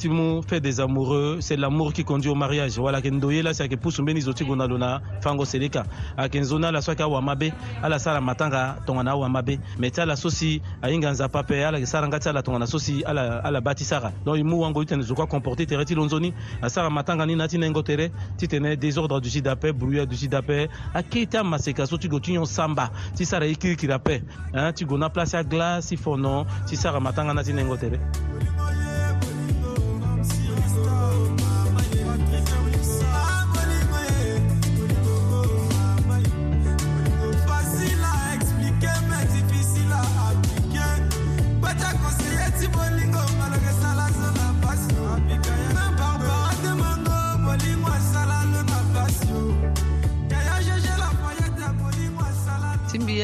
fait 0.48 0.60
des 0.62 0.80
amoureux 0.80 1.38
c'est 1.42 1.58
l'amour 1.58 1.92
qui 1.94 2.04
conduit 2.04 2.30
au 2.32 2.36
mariage 2.36 2.78
voilà 2.78 3.02
ke 3.02 3.08
ndoyela 3.10 3.54
sa 3.54 3.68
ke 3.68 3.76
si 3.76 3.76
ayeke 3.86 4.02
mbeni 4.02 4.22
zo 4.22 4.34
gona 4.34 4.68
na 4.68 4.68
lo 4.68 4.78
na 4.78 5.00
fango 5.22 5.44
seleka 5.46 5.84
akenzona 6.16 6.72
ala 6.78 6.82
so 6.84 6.92
ayeke 6.92 7.04
awama 7.04 7.36
be 7.36 7.54
ala 7.82 8.00
sara 8.00 8.22
matanga 8.22 8.78
tongana 8.86 9.12
awama 9.18 9.42
be 9.44 9.58
me 9.80 9.90
ti 9.90 10.02
ala 10.02 10.16
so 10.16 10.30
si 10.30 10.62
ahinga 10.82 11.10
nzapa 11.12 11.40
ape 11.40 11.66
ala 11.66 11.78
yeke 11.78 11.88
sara 11.90 12.08
nga 12.08 12.20
ti 12.20 12.30
ala 12.30 12.44
tongana 12.44 12.68
so 12.70 12.78
si 12.80 13.04
ala, 13.04 13.42
ala 13.44 13.62
ba 13.62 13.74
ti 13.74 13.84
sara 13.84 14.14
donc 14.26 14.38
e 14.38 14.44
mu 14.44 14.62
wango 14.62 14.82
ti 14.86 14.94
tene 14.94 15.02
zo 15.04 15.16
kua 15.16 15.26
comporté 15.28 15.66
tere 15.66 15.86
ti 15.86 15.96
lonzo 15.96 16.20
ni 16.22 16.34
asara 16.62 16.90
matanga 16.94 17.26
ni 17.26 17.34
na 17.36 17.48
ti 17.48 17.58
nengo 17.58 17.82
tere 17.84 18.12
ti 18.38 18.48
tene 18.48 18.78
désordre 18.78 19.18
duti 19.22 19.42
da 19.42 19.52
ape 19.58 19.74
brouillard 19.74 20.06
duti 20.10 20.28
da 20.30 20.38
ape 20.38 20.70
akei 20.94 21.26
ti 21.28 21.38
amaseka 21.38 21.88
so 21.88 21.98
ti 21.98 22.08
go 22.08 22.20
ti 22.20 22.32
nyon 22.38 22.46
samba 22.46 22.92
ti 23.18 23.26
sara 23.26 23.46
ye 23.50 23.56
kirikiri 23.56 23.94
ape 23.98 24.22
ti 24.78 24.86
go 24.86 24.98
na 25.02 25.10
place 25.10 25.34
agla 25.34 25.82
si 25.82 25.98
fono 25.98 26.46
ti 26.70 26.76
sara 26.78 27.00
matanga 27.00 27.34
na 27.34 27.42
ti 27.44 27.54
nengo 27.58 27.74
tere 27.78 27.98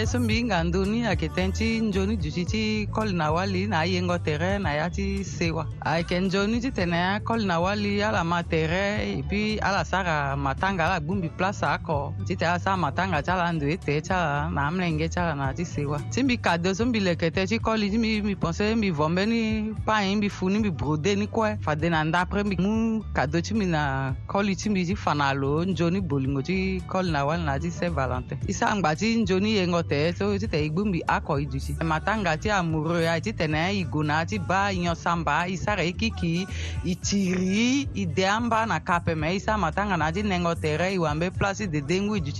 so 0.05 0.19
mbi 0.19 0.35
ngandu 0.43 0.81
ni 0.91 0.99
ayeke 1.07 1.27
tënë 1.35 1.51
ti 1.57 1.67
nzoni 1.83 2.15
duti 2.19 2.43
ti 2.51 2.61
koli 2.95 3.13
na 3.19 3.29
wali 3.31 3.61
na 3.71 3.79
ayengo 3.85 4.17
tere 4.25 4.59
na 4.59 4.71
ya 4.75 4.87
ti 4.91 5.23
sewa 5.23 5.63
ayeke 5.79 6.17
nzoni 6.25 6.59
ti 6.63 6.71
tene 6.71 7.19
koli 7.23 7.45
na 7.47 7.59
wali 7.63 8.03
ala 8.03 8.23
ma 8.23 8.41
tere 8.43 8.81
e 9.19 9.23
puis 9.23 9.61
ala 9.63 9.83
sara 9.85 10.35
matanga 10.35 10.83
ala 10.87 10.97
gbungbi 10.99 11.29
place 11.37 11.63
oko 11.63 12.13
ti 12.27 12.35
tene 12.35 12.51
ala 12.51 12.59
sara 12.59 12.75
matanga 12.77 13.23
ti 13.23 13.31
ala 13.31 13.51
ndo 13.55 13.63
e 13.71 13.77
tee 13.85 14.01
ti 14.03 14.11
ala 14.11 14.51
na 14.51 14.67
amlenge 14.67 15.07
ti 15.07 15.17
ala 15.23 15.35
na 15.39 15.47
ti 15.55 15.63
sewa 15.63 16.01
ti 16.11 16.23
mbi 16.23 16.35
kado 16.37 16.75
so 16.75 16.83
mbi 16.85 16.99
leke 17.07 17.31
tëë 17.35 17.47
ti 17.51 17.57
koli 17.63 17.87
ti 17.93 17.97
mbi 18.01 18.11
mbi 18.27 18.35
pense 18.35 18.75
mbi 18.75 18.91
vo 18.91 19.07
mbeni 19.07 19.71
pain 19.87 20.17
mbi 20.19 20.27
fu 20.29 20.51
ni 20.51 20.59
mbi 20.59 20.71
brode 20.71 21.15
ni 21.15 21.27
kue 21.27 21.55
fade 21.63 21.87
na 21.87 22.03
ndapre 22.03 22.43
mbi 22.43 22.59
mu 22.59 22.99
kado 23.15 23.39
ti 23.39 23.55
mbi 23.55 23.71
na 23.71 24.11
koli 24.27 24.51
ti 24.59 24.67
mbi 24.69 24.83
ti 24.91 24.95
fa 24.99 25.15
na 25.15 25.31
lo 25.31 25.63
nzoni 25.63 26.03
bolingo 26.03 26.41
ti 26.43 26.83
koli 26.91 27.07
na 27.15 27.23
wali 27.23 27.47
na 27.47 27.55
ti 27.55 27.71
saint 27.71 27.95
valentin 27.95 28.37
ti 28.43 28.51
sangba 28.51 28.91
ti 28.99 29.15
nzoni 29.23 29.55
yengo 29.59 29.79
tere 29.83 29.91
te 29.93 30.09
so 30.17 30.25
ti 30.41 30.47
te 30.49 30.59
igbumbi 30.67 30.99
akɔ 31.15 31.33
idu 31.45 31.57
matanga 31.93 32.31
ti 32.41 32.47
amuro 32.59 32.97
ya 33.07 33.13
ti 33.25 33.31
tene 33.39 33.61
igona 33.81 34.17
ti 34.29 34.37
ba 34.49 34.61
iyɔnsamba 34.77 35.35
isara 35.55 35.83
ekiki 35.91 36.35
itiri 36.91 37.67
ideamba 38.03 38.59
na 38.71 38.77
kapeme 38.87 39.29
isa 39.39 39.53
matanga 39.65 39.95
na 40.01 40.07
ti 40.15 40.21
nɛngɔ 40.29 40.51
tɛrɛ 40.63 40.87
iwambe 40.97 41.27
plasi 41.37 41.63
dedengu 41.73 42.13
idu 42.19 42.31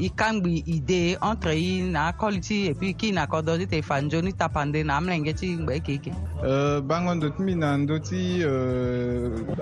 i 0.00 0.08
kan 0.16 0.40
gbi 0.40 0.62
idee 0.66 1.16
entre 1.22 1.52
i 1.52 1.80
na 1.84 2.10
akɔli 2.12 2.40
ti 2.40 2.66
e 2.66 2.74
puis 2.74 2.94
k'i 2.96 3.12
na 3.12 3.26
kɔdɔ 3.26 3.58
ti 3.58 3.66
te 3.66 3.82
fanjo 3.82 4.20
ni 4.24 4.32
tapande 4.32 4.82
na 4.84 4.98
amlɛnkɛ 5.00 5.32
ti 5.36 5.56
gbɛ 5.56 5.76
keke 5.84 6.12
euh, 6.44 6.80
bangon 6.80 7.20
do 7.20 7.28
tumi 7.30 7.54
na 7.54 7.76
n 7.76 7.86
do 7.86 7.98
ti 7.98 8.40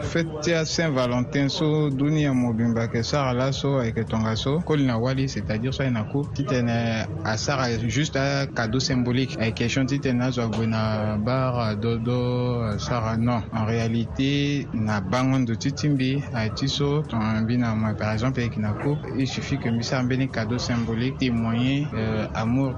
fɛtiya 0.00 0.62
euh, 0.62 0.64
saint 0.64 0.92
valentin 0.94 1.48
so 1.48 1.90
duniɲa 1.90 2.30
mɔbinba 2.32 2.86
kɛ 2.92 3.02
saga 3.04 3.32
la 3.32 3.50
so 3.52 3.78
ayeke 3.82 4.06
tonga 4.08 4.36
so 4.36 4.60
koli 4.60 4.86
na 4.86 4.98
wali 4.98 5.28
c'est 5.28 5.50
à 5.50 5.58
dire 5.58 5.72
so 5.74 5.82
aye 5.82 5.90
na 5.90 6.04
ku 6.04 6.24
ti 6.34 6.44
tene 6.44 7.06
asara 7.24 7.66
juste 7.88 8.18
cadeau 8.54 8.78
symbolique 8.80 9.36
ayeke 9.40 9.68
sian 9.68 9.86
ti 9.86 9.98
tene 9.98 10.20
azo 10.22 10.42
ague 10.42 10.66
na 10.68 11.16
bara 11.16 11.74
dodo 11.74 12.78
sara 12.78 13.16
non 13.16 13.42
en 13.52 13.64
réalité 13.64 14.66
na 14.72 15.00
bangon 15.00 15.44
do 15.44 15.54
ti 15.54 15.72
ti 15.72 15.88
mbi 15.88 16.22
aye 16.32 16.50
ti 16.54 16.68
so 16.68 17.02
tongana 17.02 17.40
mbi 17.42 17.56
na 17.58 17.74
mo 17.74 17.92
par 17.98 18.12
exemple 18.12 18.40
ayeke 18.40 18.56
e 18.58 18.60
na 18.60 18.72
ku 18.72 18.96
i 19.18 19.26
suffit 19.26 19.58
que 19.58 19.70
mbi 19.70 19.82
sara 19.82 20.02
mbeni 20.04 20.27
cadeau 20.32 20.58
symbolique, 20.58 21.18
témoigner 21.18 21.86
euh, 21.94 22.26
amour 22.34 22.74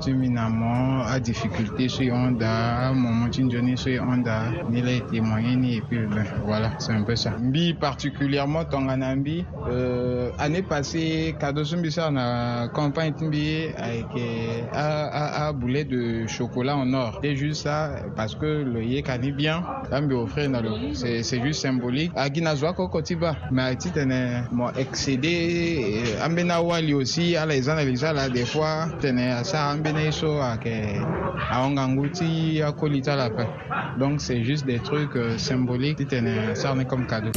à 1.09 1.21
difficulté 1.21 1.89
sur 1.89 2.13
Honda, 2.13 2.93
moment 2.93 3.27
de 3.29 3.51
journée 3.51 3.77
sur 3.77 4.03
Honda, 4.03 4.43
ni 4.71 4.83
les 4.83 5.01
témoigner 5.11 5.57
ni 5.57 5.77
et 5.77 5.81
puis 5.83 5.99
ben, 6.07 6.25
voilà, 6.47 6.73
c'est 6.79 6.93
un 6.93 7.03
peu 7.03 7.17
ça. 7.17 7.31
Mbi 7.39 7.75
particulièrement 7.75 8.65
Tonganambi, 8.65 9.45
euh, 9.71 10.31
année 10.39 10.63
passée, 10.63 11.35
cadeau 11.39 11.65
ça 11.65 12.11
na 12.11 12.69
campagne 12.73 13.13
Timbi 13.13 13.67
avec 13.77 14.07
à, 14.73 14.85
euh, 14.85 15.47
à, 15.49 15.53
boulet 15.53 15.85
de 15.85 16.27
chocolat 16.27 16.77
en 16.77 16.93
or. 16.93 17.19
C'est 17.23 17.35
juste 17.37 17.63
ça 17.63 17.91
parce 18.17 18.35
que 18.35 18.47
le 18.47 18.81
dit 19.21 19.33
bien, 19.33 19.63
c'est 20.95 21.43
juste 21.43 21.61
symbolique. 21.63 22.13
À 22.17 22.29
Guinazwa 22.29 22.73
Kokotiba, 22.73 23.37
mais 23.51 23.63
à 23.63 23.75
titre, 23.75 24.01
mon 24.53 24.71
excédé, 24.73 26.03
Ambenawa 26.25 26.79
aussi, 26.95 27.37
les 27.47 27.69
analiza 27.69 28.13
la 28.13 28.29
des 28.29 28.45
fois 28.47 28.89
tene 29.01 29.33
asa 29.33 29.71
ambeneso 29.71 30.41
ake 30.43 31.01
aonga 31.51 31.83
à 32.67 32.73
Colita 32.73 33.17
la 33.17 33.31
pe 33.31 33.45
donc 33.99 34.21
c'est 34.21 34.43
juste 34.45 34.67
des 34.67 34.79
trucs 34.81 35.17
euh, 35.17 35.39
symboliques 35.39 36.07
tene 36.09 36.55
ça 36.55 36.75
comme 36.89 37.07
cadeau 37.07 37.33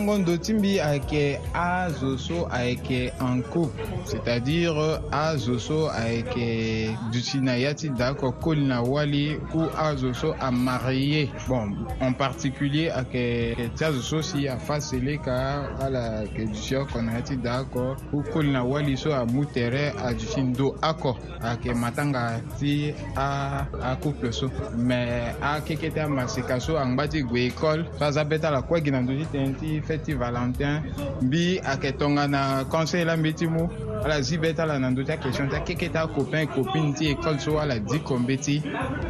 langondo 0.00 0.32
ti 0.44 0.52
mbi 0.56 0.80
ayeke 0.86 1.24
azo 1.72 2.10
so 2.18 2.38
ayeke 2.56 3.00
anko 3.26 3.62
c'est-à-dire 4.04 5.00
azo 5.12 5.58
so 5.58 5.90
ayeke 5.90 6.96
duti 7.12 7.40
na 7.40 7.54
ya 7.56 7.74
ti 7.74 7.88
dako 7.90 8.32
koli 8.32 8.64
na 8.66 8.82
wali 8.82 9.38
ku 9.52 9.68
azo 9.76 10.12
so 10.14 10.34
amarie 10.40 11.28
bon 11.48 11.86
en 12.00 12.12
particulier 12.12 12.90
ayeke 12.92 13.70
ti 13.76 13.84
azo 13.84 14.00
so 14.02 14.20
si 14.22 14.46
afâ 14.48 14.80
sele 14.80 15.16
ka 15.18 15.66
ala 15.80 16.22
yeke 16.22 16.46
duti 16.48 16.76
oko 16.76 17.02
na 17.02 17.12
ya 17.14 17.22
ti 17.22 17.36
dako 17.36 17.96
ku 18.10 18.22
koli 18.32 18.50
na 18.52 18.64
wali 18.64 18.96
so 18.96 19.10
amû 19.10 19.44
tere 19.52 19.92
aduti 20.04 20.40
ndo 20.42 20.74
oko 20.82 21.16
ayeke 21.42 21.74
matanga 21.74 22.40
ti 22.58 22.94
acouple 23.16 24.32
so 24.32 24.50
me 24.76 25.30
akeke 25.42 25.90
ti 25.90 26.00
amasika 26.00 26.60
so 26.60 26.78
angba 26.78 27.08
ti 27.08 27.22
gue 27.22 27.48
école 27.48 27.84
so 27.98 28.04
aza 28.04 28.24
be 28.24 28.38
ti 28.38 28.46
ala 28.46 28.62
kuegi 28.62 28.90
na 28.90 29.00
ndö 29.02 29.14
ti 29.20 29.26
tene 29.32 29.54
ti 29.54 29.80
fê 29.80 29.98
ti 30.00 30.14
valentin 30.14 30.82
mbi 31.22 31.60
ayeke 31.64 31.92
tongana 31.92 32.64
conseil 32.64 33.06
lambi 33.06 33.32
ti 33.32 33.46
mû 33.46 33.68
ala 34.04 34.20
zi 34.22 34.38
bɛɛ 34.38 34.54
t'a 34.54 34.66
la 34.66 34.78
na 34.78 34.88
ndo 34.90 35.02
ta 35.04 35.16
question 35.16 35.48
ta 35.48 35.58
keke 35.62 35.90
ta 35.92 36.06
copain 36.06 36.46
copine 36.46 36.94
ti 36.94 37.10
école 37.10 37.38
so 37.38 37.58
ala 37.58 37.78
di 37.78 37.98
kɔnbe 37.98 38.38
ti 38.40 38.62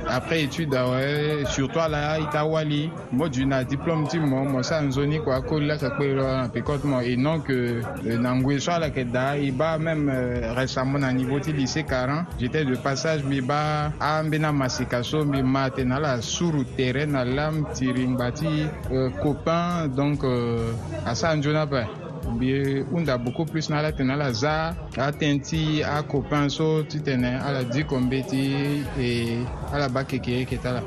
après 0.08 0.42
étude 0.42 0.74
awɛ 0.74 1.42
ah 1.44 1.48
surtout 1.48 1.78
ala 1.82 2.16
i 2.18 2.26
ta 2.30 2.44
wali 2.44 2.90
mɔ 3.12 3.30
ju 3.32 3.44
na 3.46 3.62
diplôme 3.64 4.08
ti 4.08 4.18
mɔ 4.18 4.48
mɔ 4.50 4.62
sa 4.64 4.80
nzoni 4.82 5.20
kua 5.22 5.40
ko 5.42 5.58
la 5.60 5.76
ka 5.76 5.90
kpe 5.90 6.14
lɔ 6.16 6.26
na 6.42 6.48
pécote 6.48 6.84
mɔ 6.84 7.04
et 7.04 7.16
non 7.16 7.40
que 7.40 7.52
euh, 7.52 8.18
na 8.18 8.32
ngwe 8.34 8.60
so 8.60 8.72
ala 8.72 8.88
kɛ 8.90 9.10
da 9.12 9.32
i 9.36 9.50
ba 9.50 9.78
même 9.78 10.08
euh, 10.08 10.52
récemment 10.54 10.98
na 11.00 11.12
niveau 11.12 11.38
ti 11.38 11.52
lycée 11.52 11.84
caran 11.84 12.24
j'étais 12.38 12.64
de 12.64 12.74
passage 12.76 13.22
mbi 13.22 13.40
ba 13.40 13.92
ambe 14.00 14.38
na 14.40 14.50
masika 14.52 15.02
so 15.04 15.24
mbi 15.24 15.42
ma 15.42 15.70
tene 15.70 15.92
ala 15.94 16.20
suru 16.20 16.64
terrain 16.76 17.06
na 17.12 17.24
lam 17.24 17.66
tiri 17.74 18.06
ngba 18.08 18.32
ti 18.34 18.66
euh, 18.92 19.10
copain 19.22 19.86
donc 19.88 20.22
asa 21.06 21.36
nzoni 21.36 21.56
apɛ 21.58 22.09
u 22.30 22.38
be 22.38 22.84
unda 22.92 23.18
beaucoup 23.18 23.50
plus 23.50 23.68
n'ala 23.70 23.92
tene 23.96 24.12
ala 24.12 24.32
za 24.32 24.54
atɛn 25.08 25.40
ti 25.46 25.60
a 25.82 26.02
copain 26.02 26.48
so 26.50 26.82
ti 26.90 26.98
tene 27.06 27.30
ala 27.46 27.60
di 27.72 27.80
kɔn 27.88 28.02
be 28.10 28.18
ti 28.30 28.40
e 29.06 29.08
ala 29.74 29.88
ba 29.94 30.00
keke 30.08 30.32
e 30.42 30.44
keta 30.50 30.70
la 30.76 30.82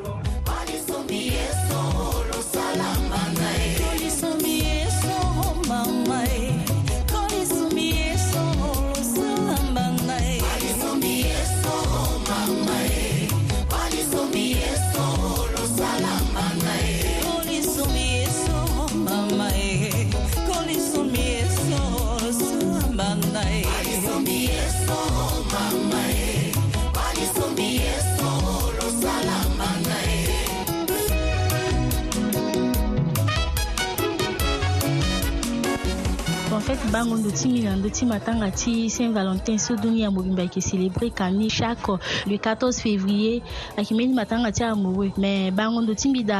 ti 37.33 37.49
mi 37.49 37.65
na 37.65 37.73
ndö 37.73 37.89
ti 37.89 38.05
matanga 38.05 38.49
ti 38.53 38.85
saint 38.93 39.09
valentin 39.17 39.57
so 39.57 39.73
dunia 39.75 40.13
mobimbi 40.13 40.41
ayeke 40.45 40.61
célébré 40.61 41.07
kani 41.09 41.49
chaque 41.49 41.97
le 42.29 42.37
14 42.37 42.77
février 42.85 43.41
ayeke 43.77 43.93
mbeni 43.93 44.13
matanga 44.13 44.53
ti 44.53 44.61
amoureux 44.63 45.13
me 45.21 45.49
bango 45.57 45.79
ndo 45.81 45.93
ti 45.99 46.05
mbi 46.09 46.21
da 46.31 46.39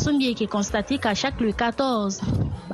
so 0.00 0.08
mbi 0.14 0.30
yeke 0.30 0.46
constate 0.46 0.94
ka 1.02 1.10
chaque 1.20 1.42
le 1.42 1.50
14 1.52 2.22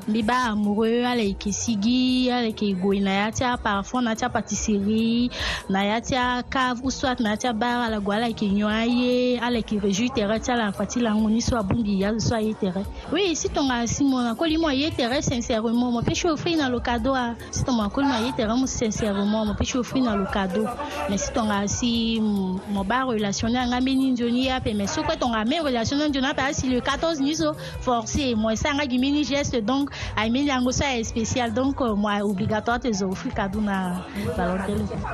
li 0.06 0.22
ba 0.22 0.52
amoureux 0.52 1.04
ala 1.08 1.22
yeke 1.24 1.48
sigi 1.52 2.28
ala 2.30 2.52
yeke 2.52 2.68
e 2.68 2.74
gue 2.76 3.00
na 3.00 3.10
ya 3.10 3.26
ti 3.32 3.42
aparfum 3.44 4.04
na 4.04 4.12
ya 4.12 4.16
ti 4.20 4.24
apatisserie 4.28 5.32
na 5.72 5.80
ya 5.80 5.96
ti 6.04 6.12
acave 6.12 6.84
ou 6.84 6.92
soit 6.92 7.16
na 7.24 7.32
ya 7.32 7.36
ti 7.40 7.46
abar 7.48 7.88
ala 7.88 7.96
gue 8.00 8.12
ala 8.12 8.28
yeke 8.28 8.44
nyon 8.44 8.68
aye 8.68 9.40
ala 9.40 9.56
yeke 9.64 9.80
réjouir 9.80 10.12
tere 10.12 10.36
ti 10.44 10.52
ala 10.52 10.72
fa 10.76 10.84
ti 10.84 11.00
lango 11.00 11.28
ni 11.32 11.40
so 11.40 11.56
abungi 11.56 12.04
ya 12.04 12.12
so 12.20 12.36
aye 12.36 12.52
tere 12.52 12.84
oui 13.12 13.32
si 13.34 13.48
tongana 13.48 13.86
si 13.88 14.04
mo 14.04 14.20
na 14.20 14.34
koli 14.36 14.60
mo 14.60 14.68
aye 14.68 14.92
tere 14.92 15.24
sincèrement 15.24 15.72
mo 15.90 16.02
peut 16.02 16.12
offrir 16.28 16.56
na 16.58 16.68
lo 16.68 16.80
cadeau 16.84 17.14
a 17.16 17.32
si 17.50 17.64
tongana 17.64 17.88
koli 17.88 18.06
mo 18.06 18.12
aye 18.12 18.32
tere 18.36 18.52
mo 18.52 18.66
sincèrement 18.68 19.24
mo 19.48 19.54
peut 19.56 19.78
offrir 19.78 20.04
na 20.04 20.16
lo 20.16 20.26
cadeau 20.28 20.68
mais 21.08 21.16
si 21.16 21.32
tongana 21.32 21.66
si 21.66 22.20
mo 22.20 22.84
ba 22.84 23.08
relationné 23.08 23.56
anga 23.56 23.80
mbe 23.80 23.96
ni 23.96 24.12
nzoni 24.12 24.52
ye 24.52 24.52
ape 24.52 24.76
mais 24.76 24.88
so 24.90 25.00
kue 25.00 25.16
tongana 25.16 25.48
me 25.48 25.64
relationné 25.64 26.12
nzoni 26.12 26.28
ape 26.28 26.44
asi 26.44 26.68
le 26.68 26.80
14 26.80 27.24
ni 27.24 27.32
so 27.34 27.56
forcé 27.80 28.34
mo 28.36 28.52
e 28.52 28.56
sanga 28.56 28.84
gi 28.84 28.98
mini 28.98 29.24
geste 29.24 29.64
donc 29.64 29.93
Aïmé 30.16 30.48
ah, 30.50 30.56
Aimé 30.58 30.70
est 31.00 31.04
spécial, 31.04 31.52
donc 31.52 31.80
euh, 31.80 31.94
moi, 31.94 32.18
obligatoire, 32.22 32.78
de 32.80 33.04
offrir 33.04 33.34
cadeau 33.34 33.60
dans 33.60 33.66
la 33.66 34.38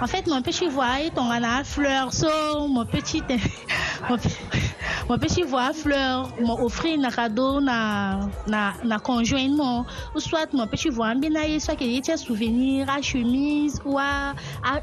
En 0.01 0.07
fait, 0.07 0.27
mon 0.27 0.43
petit 0.43 0.69
voyage, 0.69 1.11
ton 1.15 1.25
fleur, 1.65 2.13
so, 2.13 2.67
mon 2.69 2.85
petit. 2.85 3.23
wapesi 5.09 5.43
voir 5.45 5.73
fleur 5.75 6.31
mo 6.41 6.55
offrir 6.65 6.97
na 6.97 7.11
cadeau 7.11 7.61
na, 7.61 8.29
na, 8.47 8.75
na 8.85 8.97
conjoint 8.99 9.51
mo 9.53 9.85
ou 10.15 10.21
soit 10.23 10.49
mopesi 10.55 10.89
voir 10.89 11.17
mbi 11.17 11.31
na 11.31 11.45
ye 11.49 11.59
soit 11.59 11.77
ke 11.81 11.85
ye 11.89 11.99
ti 12.01 12.13
asouvenir 12.15 12.89
achemise 12.89 13.81
ou 13.85 13.99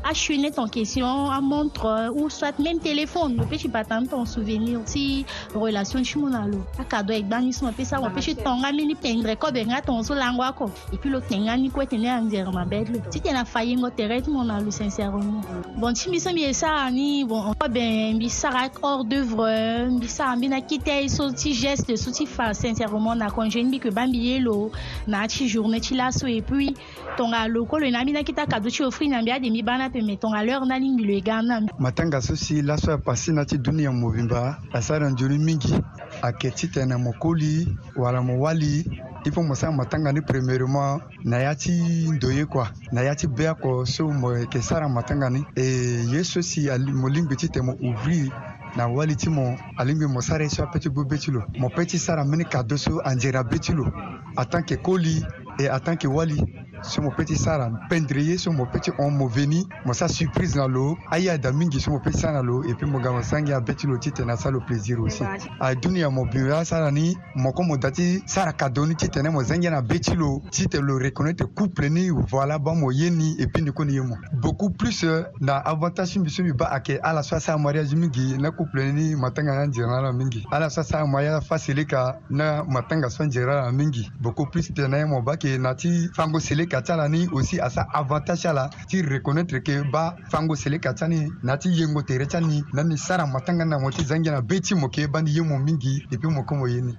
achenette 0.04 0.60
en 0.60 0.68
question 0.68 1.32
amontre 1.32 2.12
ou 2.16 2.30
soit 2.30 2.58
même 2.60 2.80
téléphone 2.84 3.38
mopesi 3.40 3.72
bata 3.72 4.02
mpe 4.04 4.14
en 4.14 4.26
souvenir 4.28 4.84
ti 4.84 5.26
relation 5.56 6.02
ti 6.04 6.20
mu 6.20 6.30
na 6.32 6.44
lo 6.48 6.60
acadeau 6.78 7.16
aigba 7.16 7.40
ni 7.40 7.54
so 7.56 7.66
mopesi 7.66 7.96
wapesi 7.96 8.36
tongami 8.36 8.88
ni 8.92 8.96
pendre 8.96 9.36
kobe 9.40 9.64
nga 9.70 9.80
tonzo 9.82 10.14
lango 10.16 10.44
ako 10.44 10.70
et 10.92 10.98
puis 11.00 11.10
lo 11.10 11.22
tenga 11.24 11.56
ni 11.56 11.72
kue 11.72 11.88
tene 11.88 12.12
anzere 12.12 12.52
mabe 12.52 12.84
lo 12.92 13.00
ti 13.10 13.22
tene 13.24 13.40
afa 13.46 13.64
ye 13.64 13.78
ngo 13.80 13.90
tere 13.96 14.20
ti 14.22 14.30
mo 14.30 14.44
na 14.44 14.60
lo 14.60 14.72
sincèrement 14.72 15.40
bon 15.80 15.96
ti 15.96 16.10
mbi 16.12 16.20
so 16.20 16.36
mbi 16.36 16.46
e 16.52 16.54
sara 16.54 16.92
ni 16.92 17.24
bon 17.24 17.54
kobe 17.56 17.88
mbi 18.14 18.28
sara 18.30 18.68
hors 18.84 19.07
d'œuvre 19.08 19.46
euh, 19.48 19.90
mbisa 19.90 20.28
ambi 20.32 20.48
na 20.50 20.60
kiti 20.62 20.90
aye 20.92 21.08
so 21.10 21.30
ti 21.32 21.54
geste 21.56 21.96
so 21.98 22.12
ti 22.12 22.26
fa 22.28 22.50
sincèrement 22.54 23.16
na 23.16 23.30
konze 23.32 23.56
ni 23.60 23.64
mbi 23.70 23.76
yeke 23.78 23.92
bambi 23.96 24.18
ye 24.28 24.40
lo 24.40 24.72
na 25.08 25.28
ti 25.28 25.48
journée 25.48 25.80
ti 25.80 25.96
laso 25.96 26.28
et 26.28 26.42
puis 26.42 26.74
tongana 27.16 27.48
lokolo 27.48 27.86
e 27.88 27.92
na 27.92 28.04
mbi 28.04 28.12
na 28.12 28.24
kiti 28.24 28.40
akado 28.40 28.70
ti 28.70 28.84
offrir 28.84 29.10
na 29.10 29.22
mbi 29.22 29.32
ade 29.32 29.50
mi 29.50 29.64
ba 29.64 29.78
na 29.78 29.90
pene 29.90 30.06
me 30.08 30.18
tongana 30.18 30.44
leure 30.44 30.66
na 30.66 30.78
lingbi 30.80 31.06
lo 31.06 31.14
e 31.14 31.22
ga 31.22 31.42
na 31.42 31.62
mbi 31.62 31.72
matanga 31.80 32.22
so 32.22 32.36
si 32.36 32.62
laso 32.62 32.92
apasi 32.92 33.32
na 33.32 33.46
ti 33.46 33.58
dunia 33.58 33.92
mobimba 33.92 34.58
asara 34.74 35.06
na 35.10 35.14
nzoni 35.14 35.38
mingi 35.38 35.74
ayeke 36.22 36.52
ti 36.52 36.68
tene 36.68 36.88
na 36.90 36.98
mo 36.98 37.14
koli 37.20 37.66
wala 37.96 38.22
mo 38.22 38.40
wali 38.40 38.86
i 39.26 39.32
faut 39.32 39.44
mo 39.44 39.56
sara 39.56 39.72
mo 39.72 39.86
tanga 39.86 40.12
ni 40.12 40.22
premièrement 40.22 41.02
na 41.24 41.40
ya 41.40 41.56
ti 41.56 41.72
ndo 42.12 42.30
ye 42.32 42.46
kua 42.46 42.72
na 42.92 43.02
ya 43.04 43.16
ti 43.16 43.28
be 43.28 43.48
oko 43.50 43.86
so 43.86 44.12
mo 44.12 44.36
yeke 44.36 44.62
sara 44.62 44.90
mo 44.90 45.02
tanga 45.02 45.30
ni 45.30 45.46
e 45.56 46.06
ye 46.12 46.24
so 46.24 46.42
si 46.42 46.68
mo 46.94 47.08
lingbi 47.08 47.36
ti 47.38 47.48
tene 47.50 47.66
mo 47.68 47.74
ouvrir 47.82 48.32
na 48.76 48.88
walitimu 48.88 49.60
alin 49.78 50.00
be 50.00 50.08
mo 50.08 50.22
sara 50.22 50.50
so 50.50 50.64
apetigu 50.64 51.06
beti 51.06 51.32
lo 51.32 51.44
mo 51.60 51.70
peti 51.70 52.00
sara 52.00 52.26
mini 52.26 52.44
ka 52.44 52.64
doso 52.64 53.00
anjera 53.06 53.44
beti 53.44 53.74
lo 53.74 53.92
a 54.36 54.46
tan 54.46 54.64
ke 54.66 54.76
koli 54.78 55.24
e 55.60 55.68
a 55.68 55.80
tan 55.80 55.98
ke 55.98 56.08
wali 56.08 56.67
somopeut 56.84 57.28
sara 57.36 57.70
pendre 57.90 58.18
ye 58.22 58.38
somopeut 58.38 58.90
on 59.00 59.12
mo 59.12 59.28
veni 59.28 59.68
mo 59.86 59.94
sa 59.94 60.08
surprise 60.08 60.56
na 60.56 60.66
lo 60.68 60.98
aye 61.12 61.30
ada 61.30 61.52
mingi 61.52 61.80
somopeut 61.80 62.16
sara 62.16 62.38
na 62.42 62.44
lo 62.44 62.64
e 62.64 62.74
puis 62.74 62.88
mo 62.90 63.00
ga 63.00 63.12
mo 63.12 63.22
sangi 63.24 63.54
abeti 63.54 63.88
lo 63.88 63.98
ti 63.98 64.12
tene 64.12 64.32
asara 64.32 64.52
lo 64.52 64.62
plaisir 64.62 65.00
aussi 65.00 65.24
adunia 65.60 66.10
mo 66.10 66.26
bira 66.26 66.64
sara 66.66 66.92
ni 66.92 67.16
moko 67.36 67.64
mo 67.64 67.78
da 67.78 67.92
ti 67.92 68.22
sara 68.26 68.54
kado 68.54 68.86
ni 68.86 68.96
ti 68.96 69.10
tene 69.10 69.30
mo 69.30 69.44
zengi 69.44 69.70
na 69.70 69.82
be 69.82 70.00
ti 70.00 70.16
lo 70.16 70.42
ti 70.52 70.68
tene 70.68 70.84
lo 70.86 70.98
reconnaitre 70.98 71.48
couple 71.56 71.90
ni 71.90 72.10
voilà 72.10 72.60
ba 72.60 72.74
mo 72.74 72.92
ye 72.92 73.10
ni 73.10 73.36
e 73.40 73.48
puis 73.48 73.64
ni 73.64 73.72
koni 73.72 73.94
ye 73.96 74.02
mo 74.02 74.16
beaucoup 74.34 74.70
plus 74.78 75.04
euh, 75.04 75.24
na 75.40 75.56
avantage 75.58 76.14
ti 76.14 76.20
mbi 76.20 76.30
so 76.30 76.44
mbi 76.44 76.54
ba 76.54 76.72
ayeke 76.72 77.00
ala 77.04 77.24
so 77.24 77.36
asara 77.36 77.58
mariage 77.58 77.96
mingi 77.96 78.38
na 78.38 78.52
couple 78.52 78.92
ni 78.94 79.16
matanga 79.16 79.56
na 79.56 79.66
nzela 79.68 80.02
na 80.02 80.12
mingi 80.12 80.46
ala 80.52 80.70
so 80.70 80.82
asara 80.82 81.06
mariage 81.08 81.44
facile 81.46 81.86
ka 81.86 82.20
na 82.30 82.64
matanga 82.64 83.10
so 83.10 83.24
nzela 83.24 83.62
na 83.64 83.72
mingi 83.72 84.10
beaucoup 84.20 84.50
plus 84.52 84.74
tene 84.74 85.06
mo 85.06 85.22
ba 85.22 85.34
yeke 85.34 85.58
na 85.58 85.74
ti 85.76 86.10
fango 86.16 86.40
sele 86.40 86.67
ka 86.68 86.82
ca 86.82 86.96
la 86.96 87.08
ni 87.08 87.28
aussi 87.32 87.60
a 87.60 87.70
sa 87.70 87.88
avantage 87.94 88.46
a 88.46 88.54
la 88.54 88.70
ti 88.88 89.02
reconnaitre 89.02 89.62
ke 89.64 89.82
ba 89.92 90.16
fango 90.30 90.56
sele 90.56 90.80
ka 90.80 90.94
ca 90.94 91.08
ni 91.08 91.28
na 91.44 91.58
ti 91.58 91.70
yengo 91.72 92.02
tere 92.04 92.28
ca 92.28 92.40
ni 92.40 92.64
na 92.74 92.84
ni 92.84 92.98
sara 92.98 93.26
matanga 93.26 93.66
na 93.66 93.80
mo 93.80 93.90
ti 93.92 94.04
zangi 94.04 94.30
na 94.30 94.42
be 94.42 94.60
ti 94.60 94.76
mo 94.76 94.90
ke 94.90 95.08
ba 95.08 95.22
ni 95.22 95.32
ye 95.32 95.42
mo 95.42 95.58
mingi 95.58 96.06
depuis 96.12 96.32
mo 96.34 96.44
komo 96.44 96.68
ye 96.68 96.82
ni 96.82 96.96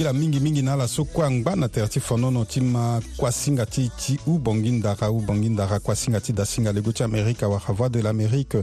singira 0.00 0.12
mingimingi 0.18 0.62
na 0.62 0.72
ala 0.72 0.88
so 0.88 1.04
kuâ 1.04 1.30
ngba 1.30 1.56
na 1.56 1.68
tere 1.68 1.88
ti 1.88 2.00
fonono 2.00 2.44
ti 2.44 2.60
ma 2.60 3.00
kuasinga 3.16 3.66
ti 3.66 3.90
ti 4.00 4.18
ubongi 4.26 4.70
ndara 4.70 5.10
ubongi 5.10 5.48
ndara 5.48 5.78
kuasinga 5.80 6.20
ti 6.20 6.32
dasinga 6.32 6.72
lego 6.72 6.92
ti 6.92 7.02
amérika 7.02 7.48
wara 7.48 7.72
voix 7.74 7.90
de 7.90 8.00
l'amérique 8.00 8.56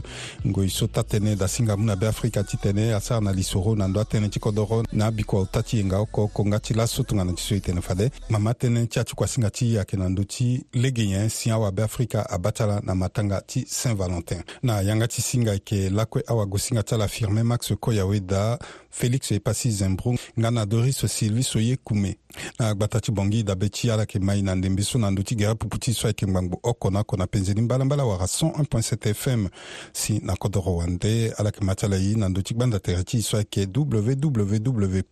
ngoi 0.46 0.68
so 0.68 0.88
ta 0.88 1.02
tënë 1.04 1.36
dasinga 1.36 1.74
mû 1.76 1.84
na 1.84 1.94
be 1.96 2.06
afrika 2.08 2.42
ti 2.42 2.56
tene 2.56 2.92
asara 2.94 3.20
na 3.20 3.30
lisoro 3.32 3.76
na 3.76 3.86
ndö 3.88 4.00
atënë 4.02 4.30
ti 4.30 4.40
kodro 4.40 4.82
na 4.92 5.06
abikua 5.06 5.40
ota 5.40 5.62
ti 5.62 5.76
yenga 5.78 5.98
oko 6.00 6.22
oko 6.24 6.46
nga 6.46 6.58
ti 6.58 6.74
laso 6.74 7.02
tongana 7.02 7.32
ti 7.32 7.42
so 7.42 7.54
e 7.54 7.60
tene 7.60 7.80
fade 7.82 8.10
mama 8.28 8.50
atënë 8.50 8.88
ti 8.88 9.04
ti 9.04 9.14
kuasinga 9.14 9.50
ti 9.50 9.74
yeke 9.74 9.96
na 9.96 10.08
ndö 10.08 10.24
ti 10.24 10.64
lege 10.74 11.06
nyen 11.06 11.28
si 11.30 11.50
awabe 11.50 11.82
afrika 11.82 12.26
abâ 12.30 12.50
ti 12.52 12.62
ala 12.62 12.80
na 12.84 12.94
matanga 12.94 13.40
ti 13.40 13.62
saint 13.68 13.94
valentin 13.98 14.42
na 14.62 14.82
yanga 14.82 15.06
ti 15.08 15.22
singa 15.22 15.52
yeke 15.54 15.90
lakue 15.90 16.22
awago 16.26 16.58
singa 16.58 16.82
ti 16.82 16.94
ala 16.94 17.06
firmin 17.08 17.44
max 17.46 17.72
koyaweda 17.80 18.58
felix 18.90 19.30
epasi 19.30 19.70
zembrun 19.70 20.16
nga 20.38 20.50
na 20.50 20.66
doris 20.66 21.06
sylvie 21.06 21.42
so 21.42 21.60
ye 21.60 21.76
kume 21.76 22.16
na 22.58 22.68
agba 22.68 22.88
ta 22.88 23.00
ti 23.00 23.12
bongi 23.12 23.42
dabe 23.42 23.68
ti 23.68 23.90
ala 23.90 24.02
yeke 24.02 24.18
mai 24.18 24.42
na 24.42 24.54
ndembi 24.54 24.82
so 24.84 24.98
na 24.98 25.10
ndö 25.10 25.22
ti 25.22 25.36
ge 25.36 25.46
apupu 25.46 25.78
ti 25.78 25.94
so 25.94 26.06
ayeke 26.08 26.26
ngbangbu 26.26 26.60
oko 26.62 26.90
na 26.90 27.00
oko 27.00 27.16
na 27.16 27.26
penzeni 27.26 27.60
mbalambala 27.60 28.04
wara 28.04 28.24
101.7 28.24 29.14
fm 29.14 29.48
si 29.92 30.18
na 30.22 30.36
kodro 30.36 30.76
wande 30.76 31.32
ala 31.38 31.48
yeke 31.48 31.64
ma 31.64 31.74
ti 31.74 31.86
ala 31.86 31.96
ye 31.96 32.14
na 32.16 32.28
ndö 32.28 32.42
ti 32.42 32.54
gbanda 32.54 32.80
tere 32.80 33.04
ti 33.04 33.22
so 33.22 33.36
ayeke 33.36 33.68
www 33.76 35.02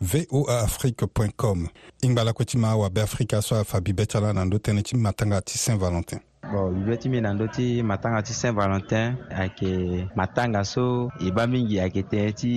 voaafrique 0.00 1.06
com 1.36 1.68
i 2.02 2.08
ngbala 2.08 2.32
kue 2.32 2.44
ti 2.44 2.58
ma 2.58 2.70
awabe 2.70 3.00
afrika 3.02 3.42
so 3.42 3.56
afa 3.56 3.80
bibe 3.80 4.06
ti 4.06 4.16
ala 4.16 4.32
na 4.32 4.44
ndö 4.44 4.56
tënë 4.56 4.82
ti 4.82 4.96
matanga 4.96 5.40
ti 5.40 5.58
saint 5.58 5.80
valentin 5.80 6.20
bon 6.52 6.70
libye 6.70 6.96
ti 6.96 7.08
mi 7.08 7.20
na 7.20 7.34
ndö 7.34 7.48
ti 7.50 7.82
matanga 7.82 8.22
ti 8.22 8.32
saint 8.32 8.54
valentin 8.56 9.14
ayeke 9.36 9.66
euh, 9.72 10.06
matanga 10.14 10.64
so 10.64 11.10
e 11.20 11.30
ba 11.30 11.46
mingi 11.46 11.80
ayeke 11.80 12.02
tënë 12.06 12.32
ti 12.38 12.52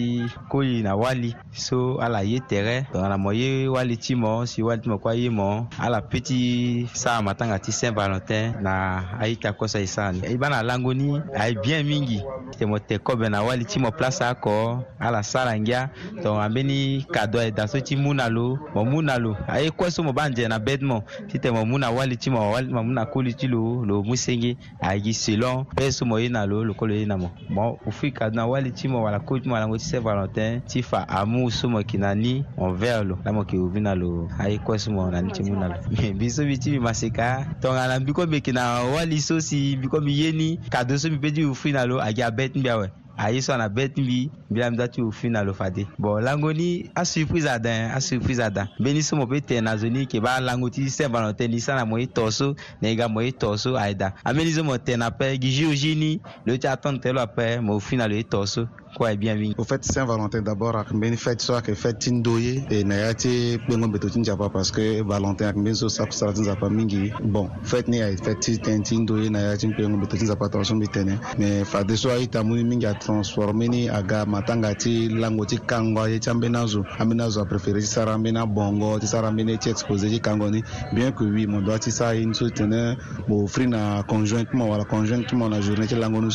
koli 0.50 0.84
na 0.86 0.94
wali 0.96 1.34
so 1.52 1.98
ala 2.02 2.22
ye 2.22 2.40
tere 2.40 2.86
tongana 2.94 3.18
mo 3.18 3.32
ye 3.34 3.68
wali 3.68 3.98
ti 3.98 4.16
mo 4.16 4.46
si 4.46 4.62
wali 4.64 4.82
ti 4.82 4.90
mo 4.90 4.98
kue 4.98 5.12
aye 5.12 5.30
mo 5.30 5.66
ala 5.82 6.02
peut 6.02 6.22
ti 6.22 6.86
sara 6.94 7.22
matanga 7.22 7.60
ti 7.60 7.72
saint 7.72 7.96
valentin 7.96 8.54
na 8.62 9.02
aita 9.20 9.54
koso 9.54 9.80
e 9.80 9.88
sara 9.88 10.12
ni 10.14 10.22
e 10.24 10.38
ba 10.38 10.50
na 10.50 10.62
lango 10.64 10.94
ni 10.94 11.18
aye 11.34 11.56
bien 11.64 11.84
mingi 11.86 12.22
tene 12.58 12.70
mo 12.70 12.78
tene 12.80 13.00
kobe 13.02 13.30
na 13.30 13.42
wali 13.42 13.66
ti 13.66 13.80
mo 13.80 13.90
place 13.92 14.22
oko 14.24 14.84
ala 15.00 15.24
sara 15.24 15.58
ngia 15.58 15.90
tongana 16.24 16.46
ambeni 16.46 17.06
kado 17.12 17.40
ayeda 17.40 17.66
so 17.68 17.80
ti 17.82 17.96
mu 17.98 18.14
na 18.14 18.30
lo 18.30 18.58
mo 18.76 18.84
mu 18.86 19.02
na 19.02 19.18
lo 19.18 19.34
aye 19.48 19.72
kue 19.72 19.90
so 19.90 20.04
mo 20.06 20.14
ba 20.14 20.30
nzene 20.30 20.48
na 20.54 20.60
bed 20.60 20.84
mo 20.86 21.02
ti 21.28 21.40
tene 21.42 21.58
mo 21.58 21.66
mu 21.66 21.78
na 21.82 21.90
wali 21.90 22.18
ti 22.18 22.30
mo 22.30 22.54
mo 22.72 22.84
mu 22.86 22.94
na 22.94 23.06
koli 23.06 23.34
ti 23.34 23.48
lo 23.48 23.79
lo 23.86 23.86
lo 24.00 24.04
mu 24.08 24.16
sengi 24.16 24.56
ayigi 24.82 25.12
selon 25.14 25.66
bɛɛ 25.76 25.92
somɔ 25.92 26.16
ye 26.24 26.30
na 26.32 26.46
lo 26.48 26.64
lokolo 26.64 26.94
ye 26.96 27.04
na 27.06 27.18
mɔ 27.20 27.28
bɔn 27.52 27.76
o 27.86 27.92
fui 27.92 28.12
ka 28.16 28.30
duna 28.32 28.48
wali 28.48 28.72
ti 28.72 28.88
mɔ 28.88 29.02
wala 29.04 29.20
ko 29.20 29.36
juma 29.40 29.60
lango 29.60 29.76
ti 29.78 29.86
sɛ 29.92 30.00
valentin 30.02 30.62
ti 30.68 30.80
fa 30.82 31.04
amu 31.08 31.50
somɔ 31.52 31.80
yeke 31.84 31.98
na 32.00 32.16
ni 32.16 32.44
envers 32.58 33.04
lo 33.04 33.18
lamɔ 33.26 33.40
yeke 33.44 33.58
obi 33.60 33.82
na 33.84 33.92
lo 33.96 34.28
aye 34.40 34.56
kue 34.64 34.78
somɔ 34.80 35.12
na 35.12 35.20
ni 35.22 35.32
ti 35.36 35.44
mu 35.44 35.58
na 35.60 35.68
lo 35.68 35.76
me 35.92 36.14
biso 36.16 36.44
mbi 36.48 36.56
ti 36.60 36.70
mbi 36.72 36.80
maseka 36.88 37.44
tongana 37.62 38.00
mbi 38.00 38.14
kue 38.16 38.24
mbi 38.26 38.38
yeke 38.40 38.52
na 38.56 38.84
wali 38.96 39.20
so 39.20 39.40
si 39.44 39.76
mbi 39.78 39.88
kue 39.92 40.00
mbi 40.00 40.14
ye 40.16 40.32
ni 40.32 40.56
kado 40.72 40.96
so 40.98 41.08
mbi 41.12 41.20
peut 41.20 41.32
ti 41.36 41.42
mbi 41.44 41.52
fui 41.56 41.72
na 41.76 41.84
lo 41.86 42.00
ayeke 42.00 42.24
abet 42.24 42.56
mbi 42.56 42.70
awe 42.72 42.88
aye 43.20 43.42
so 43.42 43.58
na 43.58 43.68
be 43.70 43.88
ti 43.90 44.02
mbi 44.02 44.32
mbi 44.50 44.60
la 44.60 44.72
mi 44.72 44.78
da 44.78 44.88
ti 44.88 45.02
o 45.02 45.12
fi 45.12 45.30
na 45.30 45.44
lo 45.44 45.54
fa 45.54 45.70
de 45.70 45.86
bon 46.00 46.22
lango 46.24 46.54
ni 46.54 46.90
asurprise 46.96 47.48
adan 47.50 47.92
asurprise 47.92 48.40
adan 48.40 48.68
mbeni 48.80 49.02
so 49.04 49.16
mo 49.16 49.26
be 49.26 49.42
tene 49.42 49.62
na 49.62 49.78
zo 49.78 49.88
ni 49.90 50.00
yeke 50.00 50.20
ba 50.22 50.40
lango 50.40 50.70
ti 50.70 50.90
saint 50.90 51.12
valentin 51.12 51.52
ni 51.52 51.60
sara 51.60 51.86
mo 51.86 51.98
ye 51.98 52.08
to 52.08 52.32
so 52.32 52.56
na 52.82 52.88
yega 52.88 53.10
mo 53.12 53.20
ye 53.20 53.32
to 53.32 53.58
so 53.58 53.76
ayeda 53.76 54.14
ambeni 54.24 54.52
so 54.54 54.64
mo 54.64 54.78
tene 54.78 55.04
ape 55.06 55.38
gi 55.42 55.52
ji 55.52 55.66
ozi 55.66 55.96
ni 55.96 56.22
lo 56.46 56.58
ti 56.58 56.68
atendre 56.68 57.02
ti 57.12 57.12
lo 57.12 57.22
ape 57.22 57.60
mo 57.60 57.80
fi 57.80 57.98
na 57.98 58.08
lo 58.08 58.16
ye 58.16 58.24
to 58.24 58.46
so 58.46 58.68
kue 58.98 59.12
eh 59.12 59.18
bien 59.18 59.36
mingi 59.38 59.56
au 59.58 59.64
fait 59.64 59.84
saint 59.86 60.06
valentin 60.06 60.42
d'abord 60.42 60.76
ayeke 60.76 60.96
mbeni 60.96 61.18
fête 61.18 61.42
so 61.42 61.54
ayeke 61.54 61.76
fête 61.76 62.00
ti 62.00 62.12
ndo 62.14 62.40
ye 62.40 62.64
e 62.72 62.84
na 62.84 62.96
ya 62.96 63.14
ti 63.14 63.60
kpengo 63.66 63.88
mbeto 63.88 64.10
ti 64.10 64.20
nzapa 64.20 64.50
parce 64.50 64.72
que 64.72 65.04
valentin 65.04 65.46
ayeke 65.46 65.60
mbeni 65.60 65.76
so 65.76 65.90
sapu 65.90 66.12
sara 66.14 66.34
ti 66.34 66.42
nzapa 66.42 66.70
mingi 66.70 67.12
bon 67.24 67.50
fête 67.64 67.88
ni 67.88 68.02
ayeke 68.02 68.22
eh, 68.22 68.26
fête 68.26 68.40
ti 68.40 68.56
tënë 68.58 68.82
ti 68.84 68.98
ndo 68.98 69.20
ye 69.22 69.30
na 69.30 69.40
ya 69.40 69.58
ti 69.58 69.68
kpengo 69.68 69.98
mbeto 69.98 70.18
ti 70.18 70.24
nzapa 70.24 70.50
tongaso 70.50 70.76
mbi 70.76 70.88
tënë 70.88 71.18
mais 71.38 71.64
fade 71.66 71.96
so 71.98 72.10
aita 72.10 72.44
mu 72.44 72.56
ni 72.56 72.64
mingi 72.64 72.86
ati 72.90 73.09
transformé 73.10 73.66
ni 73.70 73.82
aga 73.90 74.22
ga 74.22 74.26
matanga 74.26 74.74
ti 74.78 75.10
lango 75.10 75.46
ti 75.46 75.58
kango 75.58 76.02
aye 76.02 76.20
ti 76.20 76.30
ambeni 76.30 76.58
azo 76.58 76.86
ambeni 77.00 77.22
azo 77.24 77.42
apréféré 77.42 77.80
ti 77.82 77.88
sara 77.90 78.14
ambeni 78.14 78.38
abongo 78.38 79.00
ti 79.02 79.08
sara 79.08 79.28
ambeni 79.30 79.58
ti 79.58 79.70
exposé 79.70 80.10
ti 80.10 80.20
kango 80.22 80.46
bien 80.94 81.12
que 81.14 81.24
oui 81.24 81.48
mon 81.48 81.62
doigt 81.62 81.82
ti 81.82 81.92
sara 81.92 82.14
ye 82.14 82.26
ni 82.26 82.36
so 82.36 82.50
tene 82.50 82.98
mo 83.28 83.44
ofri 83.46 83.66
na 83.68 84.04
conjointement 84.04 84.70
wala 84.70 84.86
conjointement 84.86 85.50
na 85.50 85.60
journée 85.62 85.88
ti 85.88 85.96
lango 85.96 86.22
ni 86.22 86.30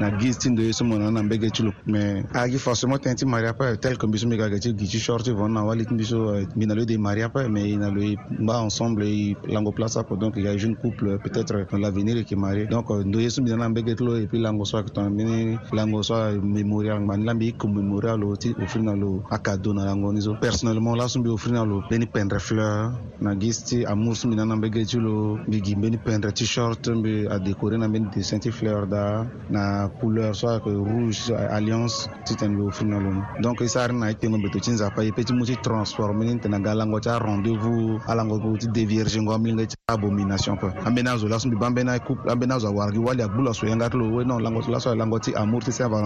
na 0.00 0.10
guise 0.18 0.38
de 0.42 0.50
ndo 0.50 0.62
ye 0.62 0.72
so 0.72 0.84
mo 0.84 0.96
na 0.98 1.10
na 1.10 1.22
mais 1.22 2.24
agi 2.34 2.58
forcément 2.58 2.98
tene 2.98 3.14
ti 3.14 3.24
mari 3.24 3.46
ape 3.46 3.78
tel 3.80 3.96
que 3.96 4.06
mbi 4.06 4.18
so 4.18 4.26
mbi 4.26 4.36
ga 4.36 4.50
ge 4.50 4.58
ti 4.58 4.72
gi 4.86 4.98
ti 4.98 5.30
na 5.50 5.60
wali 5.62 5.86
ti 5.86 5.94
mbi 5.94 6.04
so 6.04 6.34
euh, 6.34 6.46
mbi 6.56 6.66
na 6.66 6.74
lo 6.74 6.82
mari 6.98 7.22
ape 7.22 7.46
mais 7.48 7.70
e 7.72 7.76
na 7.76 7.90
lo 7.90 8.00
ye 8.02 8.16
ensemble 8.64 9.04
e 9.06 9.36
lango 9.52 9.70
place 9.72 9.96
ape 9.98 10.16
donc 10.18 10.36
e 10.36 10.42
ga 10.42 10.56
jeune 10.56 10.74
couple 10.76 11.18
peut-être 11.22 11.54
dans 11.70 11.78
l'avenir 11.78 12.16
e 12.16 12.18
yeke 12.18 12.36
marié 12.36 12.66
donc 12.66 12.90
euh, 12.90 13.04
ndo 13.04 13.20
ye 13.20 13.30
so 13.30 13.42
mbi 13.42 13.50
na 13.50 13.56
na 13.56 13.68
mbege 13.68 13.94
puis 13.96 14.40
lango 14.40 14.64
so 14.64 14.76
ayeke 14.78 14.90
tongana 14.90 15.58
lango 15.72 16.02
so 16.02 16.15
soit 16.16 16.40
memorial 16.40 16.98
ŋmani 17.00 17.24
lan 17.24 17.36
mbi 17.36 17.46
i 17.48 17.52
commémoria 17.60 18.14
lo 18.22 18.36
ti 18.36 18.50
ofiri 18.64 18.84
na 18.88 18.94
lo 18.96 19.22
a 19.30 19.36
cadeau 19.38 19.72
na 19.74 19.84
lango 19.84 20.12
ni 20.12 20.20
so 20.22 20.32
personnellement 20.40 20.96
laso 20.96 21.20
mbi 21.20 21.28
ofiri 21.28 21.52
na 21.54 21.64
lo 21.64 21.82
mbeni 21.86 22.06
pendre 22.14 22.38
fleur 22.38 22.96
na 23.20 23.30
gi 23.40 23.50
si 23.52 23.62
ti 23.68 23.78
amour 23.84 24.14
so 24.16 24.26
mbi 24.28 24.36
na 24.36 24.44
na 24.44 24.56
mbege 24.56 24.84
ti 24.90 24.96
lo 24.98 25.36
mbi 25.46 25.58
gi 25.64 25.74
mbeni 25.76 25.98
pendre 25.98 26.32
t-shirt 26.32 26.88
mbi 27.00 27.28
adécoré 27.28 27.76
na 27.78 27.88
mbeni 27.88 28.06
dessin 28.14 28.40
ti 28.40 28.50
fleur 28.50 28.86
da 28.86 29.26
na 29.50 29.88
couleur 30.00 30.32
soit 30.34 30.50
ayeke 30.52 30.70
rouge 30.72 31.20
alliance 31.50 32.08
ti 32.24 32.34
tene 32.36 32.54
mbi 32.56 32.64
ofiri 32.64 32.88
na 32.90 32.98
lo 33.00 33.10
ni 33.12 33.22
donc 33.42 33.60
i 33.60 33.68
sari 33.68 33.92
na 33.92 34.06
aitene 34.06 34.38
mbeto 34.38 34.58
ti 34.58 34.70
nzapa 34.70 35.04
ye 35.04 35.12
peut 35.12 35.26
ti 35.26 35.34
mu 35.34 35.44
ti 35.44 35.56
transforme 35.62 36.24
ni 36.24 36.38
tene 36.40 36.58
ga 36.64 36.72
lango 36.74 37.00
ti 37.00 37.08
arendez 37.08 37.56
vous 37.60 38.00
alango 38.08 38.40
ti 38.56 38.66
dévierge 38.72 39.20
ngo 39.20 39.32
amilenge 39.36 39.68
ti 39.76 39.76
abomination 39.88 40.56
kue 40.56 40.72
ambeni 40.86 41.08
azo 41.08 41.28
laso 41.28 41.48
mbi 41.48 41.56
ba 41.60 41.66
ambeni 41.66 41.90
ambeni 42.28 42.52
azo 42.52 42.68
awargi 42.68 42.98
wali 42.98 43.22
agbu 43.22 43.42
lo 43.42 43.52
so 43.52 43.66
yanga 43.66 43.90
ti 43.90 43.96
lo 44.00 44.08
we 44.16 44.24
non 44.24 44.40
lango 44.42 44.62
ti 44.64 44.70
laso 44.72 44.94
lango 44.94 45.18
ti 45.20 45.34
amour 45.36 45.60
ti 45.62 45.72
saint 45.72 45.90
valent 45.92 46.05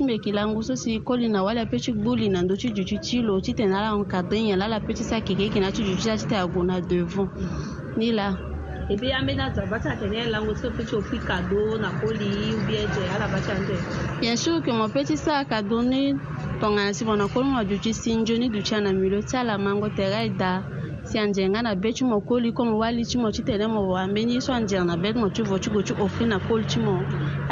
simekilangu 0.00 0.62
so 0.62 0.76
si 0.76 0.98
koli 1.00 1.28
na 1.28 1.42
wala 1.42 1.66
pe 1.68 1.76
ti 1.76 1.92
gbu 1.92 2.12
li 2.16 2.28
na 2.32 2.40
ndö 2.44 2.54
ti 2.60 2.68
duti 2.76 2.96
ti 3.04 3.16
lo 3.26 3.36
ti 3.44 3.52
tene 3.58 3.74
ala 3.78 3.88
encadré 4.00 4.38
nyen 4.46 4.62
ala 4.64 4.78
pe 4.86 4.92
ti 4.96 5.02
so 5.08 5.12
ayeke 5.16 5.32
keke 5.40 5.60
na 5.60 5.68
ti 5.74 5.80
duti 5.84 6.00
ti 6.02 6.08
atite 6.14 6.36
ague 6.40 6.62
na 6.68 6.76
devant 6.90 7.28
ni 8.00 8.08
la 8.16 8.28
e 8.88 8.94
bi 9.00 9.08
ambeni 9.18 9.42
azo 9.46 9.60
aba 9.66 9.76
ti 9.82 9.88
atene 9.92 10.16
alango 10.26 10.52
ti 10.56 10.66
peut 10.76 10.88
ti 10.88 10.94
ofui 10.96 11.20
cadeau 11.28 11.76
na 11.82 11.88
koli 12.00 12.28
ou 12.52 12.60
bien 12.68 12.86
ge 12.96 13.02
ala 13.14 13.26
ba 13.32 13.38
ti 13.44 13.50
ande 13.56 13.76
bien 14.24 14.36
sûr 14.42 14.56
que 14.64 14.72
mo 14.78 14.88
peut 14.88 15.04
ti 15.04 15.16
so 15.20 15.30
acadeau 15.36 15.82
ni 15.84 16.16
tongana 16.60 16.92
si 16.96 17.02
mo 17.04 17.12
na 17.16 17.26
koli 17.28 17.48
mo 17.54 17.60
duti 17.64 17.92
sinjo 17.92 18.34
ni 18.40 18.48
duti 18.48 18.72
na 18.80 18.92
milio 18.96 19.20
ti 19.28 19.36
ala 19.36 19.58
mango 19.58 19.88
tere 19.96 20.16
ayeda 20.22 20.52
si 21.04 21.18
anzenga 21.20 21.60
na 21.62 21.74
be 21.76 21.92
ti 21.92 22.04
mo 22.08 22.20
koli 22.24 22.52
kue 22.56 22.64
mo 22.64 22.78
wali 22.80 23.04
ti 23.04 23.18
mo 23.20 23.28
ti 23.30 23.42
tene 23.44 23.66
mo 23.68 23.84
ambeni 23.96 24.40
so 24.40 24.52
anzere 24.56 24.80
na 24.84 24.96
be 24.96 25.12
ti 25.12 25.18
mo 25.20 25.28
ti 25.28 25.42
vo 25.42 25.58
ti 25.58 25.68
gue 25.70 25.82
ti 25.84 25.92
ofui 26.04 26.24
na 26.26 26.38
koli 26.48 26.64
ti 26.64 26.78
mo 26.80 26.94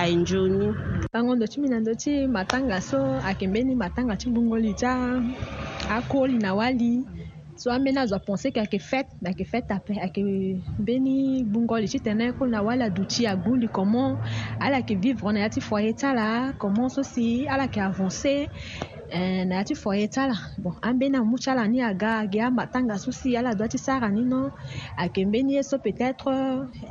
ainzoni 0.01 0.73
e 0.97 0.98
ntango 1.11 1.31
ndo 1.35 1.45
ti 1.51 1.57
mbi 1.59 1.69
na 1.73 1.79
ndö 1.83 1.93
ti 2.03 2.13
matanga 2.37 2.77
so 2.89 2.99
ayeke 3.29 3.45
mbeni 3.51 3.73
matanga 3.85 4.13
ti 4.21 4.27
mbongoli 4.29 4.71
ti 4.81 4.87
akoli 5.97 6.37
na 6.45 6.51
wali 6.59 6.93
so 7.61 7.67
ambeni 7.77 7.99
azo 8.01 8.15
apensé 8.19 8.47
ke 8.55 8.59
ayeke 8.61 8.79
fête 8.89 9.11
mbi 9.19 9.27
ayeke 9.29 9.45
fête 9.53 9.71
ape 9.77 9.93
ayeke 10.05 10.21
mbeni 10.83 11.17
gbungoli 11.51 11.87
ti 11.93 11.99
tene 12.07 12.25
kolo 12.37 12.51
na 12.55 12.61
wali 12.67 12.83
aduti 12.89 13.21
agbu 13.33 13.51
li 13.63 13.69
comment 13.77 14.13
ala 14.65 14.77
yeke 14.81 14.95
vivre 15.03 15.31
na 15.33 15.43
ya 15.45 15.53
ti 15.55 15.61
foyer 15.69 15.95
ti 15.99 16.05
ala 16.11 16.27
comment 16.63 16.91
so 16.95 17.01
si 17.13 17.27
ala 17.53 17.65
yeke 17.67 17.81
avancé 17.89 18.35
Eh, 19.11 19.45
na 19.49 19.55
ya 19.59 19.65
ti 19.65 19.73
fo 19.75 19.89
ye 19.97 20.05
ti 20.13 20.21
ala 20.21 20.37
bon 20.63 20.75
ambeni 20.89 21.17
amû 21.17 21.37
ti 21.43 21.49
ala 21.53 21.65
ni 21.73 21.81
aga 21.81 22.29
ge 22.33 22.41
amatanga 22.45 22.95
so 23.05 23.09
si 23.19 23.33
ala 23.41 23.57
doit 23.57 23.73
ti 23.73 23.79
sara 23.87 24.05
ni 24.17 24.21
no 24.33 24.41
ayeke 25.01 25.21
mbeni 25.25 25.53
ye 25.57 25.63
so 25.65 25.77
peut-être 25.85 26.29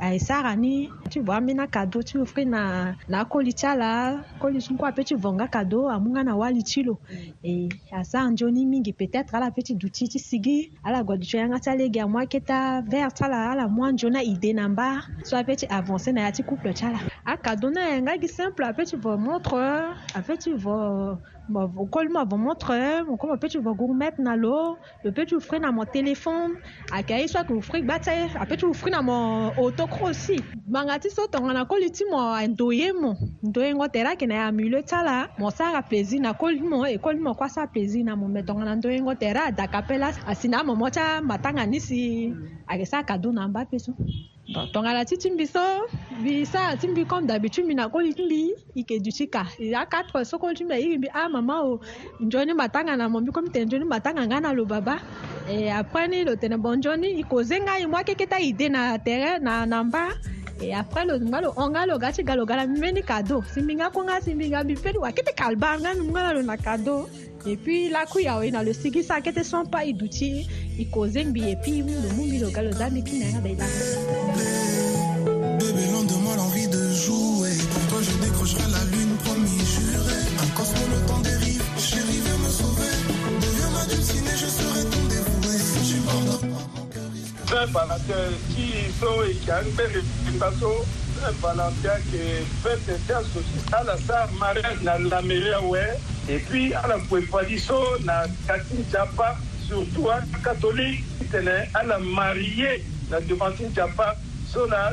aye 0.02 0.10
eh, 0.14 0.14
eh, 0.14 0.20
sara 0.28 0.52
ni 0.58 0.90
ti 1.10 1.18
vo 1.24 1.30
ambeni 1.38 1.62
akado 1.62 2.02
ti 2.02 2.18
offrir 2.18 2.42
na, 2.54 2.62
na 3.08 3.22
akoli 3.22 3.52
ti 3.58 3.62
ala 3.70 3.90
akoli 4.34 4.58
so 4.64 4.74
kue 4.78 4.86
apeut 4.90 5.06
ti 5.06 5.14
vongo 5.22 5.42
akado 5.46 5.78
amû 5.94 6.10
nga 6.10 6.22
na 6.28 6.34
wali 6.34 6.62
ti 6.70 6.82
lo 6.82 6.94
mm. 7.00 7.48
e 7.50 7.52
asara 8.00 8.26
nzoni 8.34 8.66
mingi 8.72 8.92
peut-être 9.00 9.30
ala 9.38 9.54
peut 9.54 9.62
ti 9.68 9.72
duti 9.80 10.10
ti 10.12 10.18
sigi 10.18 10.58
ala 10.86 10.98
gua 11.06 11.14
duti 11.20 11.36
yanga 11.38 11.62
ti 11.62 11.70
alege 11.70 12.00
amû 12.06 12.18
aketa 12.22 12.82
vert 12.92 13.14
ti 13.14 13.22
ala 13.26 13.38
ala 13.52 13.64
mû 13.74 13.80
anzoni 13.86 14.18
aidé 14.18 14.50
na 14.58 14.64
mbaa 14.74 14.98
so 15.28 15.32
apeut 15.40 15.58
ti 15.62 15.66
avancé 15.78 16.10
na 16.10 16.20
ya 16.26 16.30
ti 16.34 16.42
couple 16.42 16.74
ti 16.74 16.82
ala 16.88 16.98
akado 17.32 17.70
ni 17.70 17.78
ayanga 17.78 18.12
gi 18.22 18.28
simple 18.38 18.64
apeut 18.70 18.86
ti 18.90 18.96
vo 19.04 19.12
montre 19.24 19.62
apeut 20.18 20.38
ti 20.42 20.50
vo 20.62 20.74
mokoli 21.50 22.08
mu 22.14 22.18
avɔ 22.22 22.36
mɔtrɔɛ 22.46 22.90
mokɔ 23.08 23.24
mo 23.30 23.34
petro 23.42 23.58
vɔ 23.66 23.72
gur 23.78 23.92
mɛt 24.00 24.14
na 24.26 24.32
lo 24.42 24.56
lo 25.04 25.08
petro 25.16 25.36
fri 25.46 25.58
na 25.64 25.68
mo 25.76 25.82
telefɔn 25.96 26.42
akɛyi 26.98 27.24
sɔ 27.32 27.40
ko 27.48 27.52
fri 27.68 27.78
gbatɛ 27.86 28.12
apetro 28.42 28.68
fri 28.80 28.90
na 28.94 29.00
mo 29.08 29.16
otokro 29.64 30.08
si 30.22 30.36
manga 30.74 30.94
mm. 30.96 31.00
ti 31.02 31.08
so 31.16 31.22
tɔngɔ 31.32 31.50
na 31.54 31.62
koli 31.70 31.88
ti 31.96 32.04
mo 32.12 32.20
ndo 32.52 32.66
ye 32.80 32.88
mo 32.92 33.10
ndo 33.48 33.60
ye 33.66 33.72
ŋɔ 33.78 33.86
tɛra 33.94 34.10
kɛnɛ 34.20 34.34
ya 34.42 34.50
milieu 34.52 34.82
ta 34.90 34.98
la 35.08 35.16
mo 35.38 35.48
sara 35.50 35.80
plaisir 35.88 36.20
na 36.20 36.32
koli 36.40 36.60
mo 36.70 36.78
ekoli 36.94 37.18
mo 37.26 37.32
kɔ 37.38 37.46
sa 37.54 37.66
plaisir 37.72 38.04
na 38.04 38.12
mo 38.20 38.26
mɛ 38.34 38.40
tɔngɔ 38.46 38.62
na 38.64 38.74
ndo 38.76 38.88
ye 38.90 39.00
ŋɔ 39.00 39.14
tɛra 39.22 39.40
adakapɛ 39.48 39.94
la 40.02 40.08
asi 40.30 40.46
na 40.48 40.62
mo 40.66 40.72
mɔ 40.80 40.88
tsa 40.94 41.04
matanga 41.30 41.64
nisi 41.66 42.00
akɛ 42.70 42.84
sa 42.92 43.02
kado 43.08 43.28
na 43.32 43.46
n 43.48 43.52
ba 43.52 43.62
pe 43.64 43.78
so 43.78 43.92
donc 44.48 44.72
tongana 44.72 45.04
ti 45.04 45.16
ti 45.20 45.30
mbi 45.30 45.44
so 45.46 45.60
mbi 46.20 46.46
sara 46.46 46.76
ti 46.76 46.88
mbi 46.88 47.04
comme 47.04 47.26
d'habitude 47.28 47.64
mbi 47.64 47.74
na 47.76 47.88
koli 47.88 48.14
ti 48.14 48.24
mbi 48.24 48.40
e 48.48 48.80
yeke 48.80 48.96
duti 49.04 49.26
ka 49.28 49.44
e 49.60 49.70
ya 49.70 49.84
quatre 49.86 50.24
so 50.24 50.38
koli 50.38 50.54
ti 50.56 50.64
mbi 50.64 50.72
na 50.72 50.80
hiri 50.80 50.98
mbi 50.98 51.08
ah 51.14 51.28
mama 51.28 51.60
o 51.64 51.72
oh, 51.74 51.80
nzoni 52.20 52.54
matanga 52.56 52.96
na 52.96 53.08
mo 53.08 53.20
mbi 53.20 53.28
comme 53.32 53.50
tene 53.52 53.66
nzoni 53.68 53.84
matanga 53.84 54.24
nga 54.26 54.40
na 54.40 54.52
lo 54.56 54.64
baba 54.64 54.96
e 55.50 55.68
après 55.70 56.08
ni 56.08 56.24
lo 56.24 56.34
tene 56.36 56.56
bon 56.56 56.78
nzoni 56.80 57.20
e 57.20 57.22
koze 57.28 57.60
nga 57.60 57.76
e 57.76 57.84
mû 57.86 57.96
akeke 58.00 58.24
ti 58.26 58.34
aide 58.34 58.68
na 58.72 58.96
terrain 58.98 59.42
na 59.44 59.66
na 59.68 59.84
mbaa 59.84 60.16
e 60.64 60.72
après 60.72 61.04
lo 61.04 61.20
nga 61.20 61.38
lo 61.44 61.50
hon 61.56 61.70
nga 61.76 61.82
lo 61.84 61.98
ga 62.00 62.08
ti 62.16 62.22
ga 62.24 62.32
lo 62.38 62.44
ga 62.48 62.56
na 62.56 62.64
mbi 62.66 62.78
mbeni 62.80 63.02
cadeau 63.04 63.44
si 63.52 63.60
mbi 63.60 63.76
nga 63.78 63.92
kue 63.92 64.04
nga 64.08 64.16
si 64.24 64.32
mbi 64.34 64.48
nga 64.48 64.64
mbi 64.64 64.74
peni 64.80 64.96
wayeke 65.02 65.22
ti 65.28 65.32
kalba 65.36 65.76
nga 65.76 65.92
mbi 65.92 66.02
mû 66.08 66.12
nga 66.16 66.24
na 66.24 66.32
lo 66.32 66.40
na 66.42 66.56
cadeau 66.56 67.04
et 67.46 67.56
puis 67.60 67.88
laku 67.92 68.24
ya 68.24 68.38
oye 68.40 68.48
na 68.50 68.64
lo 68.64 68.72
sigi 68.72 69.04
so 69.04 69.12
ayeke 69.12 69.28
ti 69.36 69.44
son 69.44 69.68
pas 69.68 69.84
e 69.84 69.92
duti 69.92 70.48
e 70.80 70.88
koze 70.88 71.20
mbi 71.28 71.52
e 71.52 71.56
puis 71.60 71.84
mû 71.84 71.92
lo 72.00 72.08
mû 72.16 72.24
mbi 72.24 72.38
lo 72.40 72.48
ga 72.48 72.64
lo 72.64 72.72
za 72.72 72.88
mbi 72.88 73.02
ti 73.04 73.20
na 73.20 73.26
yanga 73.28 73.42
da 73.44 73.50
e 73.52 73.56
langa 73.60 74.17
Saint-Valentin 87.48 88.28
qui 88.54 88.72
sont 89.00 89.22
et 89.26 89.32
qui 89.32 89.46
Saint-Valentin 89.46 90.02
qui 92.10 92.44
fait 92.62 92.78
des 92.86 93.12
à 93.72 93.82
la 93.84 93.96
saint 93.96 94.28
la 94.82 94.98
ouais, 95.62 95.96
et 96.28 96.38
puis 96.40 96.74
à 96.74 96.86
la 96.88 96.98
Pouépaliso, 96.98 97.82
à 98.06 98.24
surtout 99.66 100.10
à 100.10 100.20
catholique, 100.44 101.04
à 101.74 101.84
la 101.84 101.96
mariée, 101.98 102.84
la 103.10 103.18
Dumantin 103.22 103.64
Djapa, 103.74 104.14
sur 104.50 104.68
à 104.72 104.92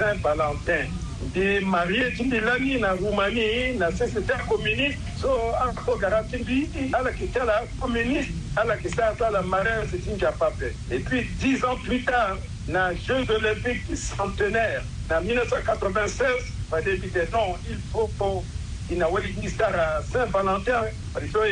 Saint-Valentin 0.00 0.86
ndi 1.26 1.60
marie 1.60 2.10
tindilani 2.10 2.78
na 2.78 2.92
rumani 2.92 3.72
na 3.78 3.92
sese 3.92 4.20
ta 4.26 4.38
communiste 4.48 4.98
so 5.20 5.54
akogara 5.56 6.22
tindi 6.24 6.68
ala 6.92 7.12
kitala 7.12 7.66
communiste 7.80 8.32
ala 8.56 8.76
kisala 8.76 9.14
tala 9.18 9.42
marin 9.42 9.86
se 9.90 9.98
tinja 9.98 10.32
pape 10.32 10.72
et 10.90 10.98
puis 11.04 11.26
dix 11.40 11.62
ans 11.64 11.76
plus 11.84 12.02
tard 12.04 12.38
na 12.68 12.94
jeux 12.94 13.26
olympiques 13.30 13.94
centenaire 13.94 14.82
na 15.10 15.20
1996 15.20 16.24
badeli 16.70 17.10
de 17.10 17.26
non 17.32 17.54
il 17.68 17.76
faut 17.92 18.08
po 18.18 18.42
ina 18.90 19.06
weliki 19.08 19.50
sara 19.50 20.02
saint 20.12 20.30
valentin 20.32 20.88
badiso 21.14 21.44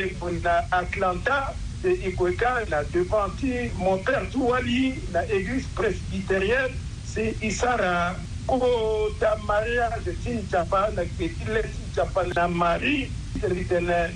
na 0.42 0.64
atlanta 0.70 1.54
il 1.84 2.06
ikweka 2.08 2.64
na 2.70 2.82
devant 2.84 3.28
ti 3.38 3.70
mon 3.76 3.98
père 3.98 4.24
la 4.32 4.60
na 5.12 5.26
église 5.30 5.66
presbytérienne 5.74 6.72
c'est 7.14 7.36
isara 7.42 8.16
Oh 8.50 9.12
ta 9.20 9.36
mariage 9.44 10.16
si 10.24 10.40
Japan 10.50 10.94
na 10.96 11.02
la 11.04 11.04
mari. 11.04 11.68
Japan 11.94 12.26
na 12.34 12.48
Marie 12.48 13.10
l'éternel 13.46 14.10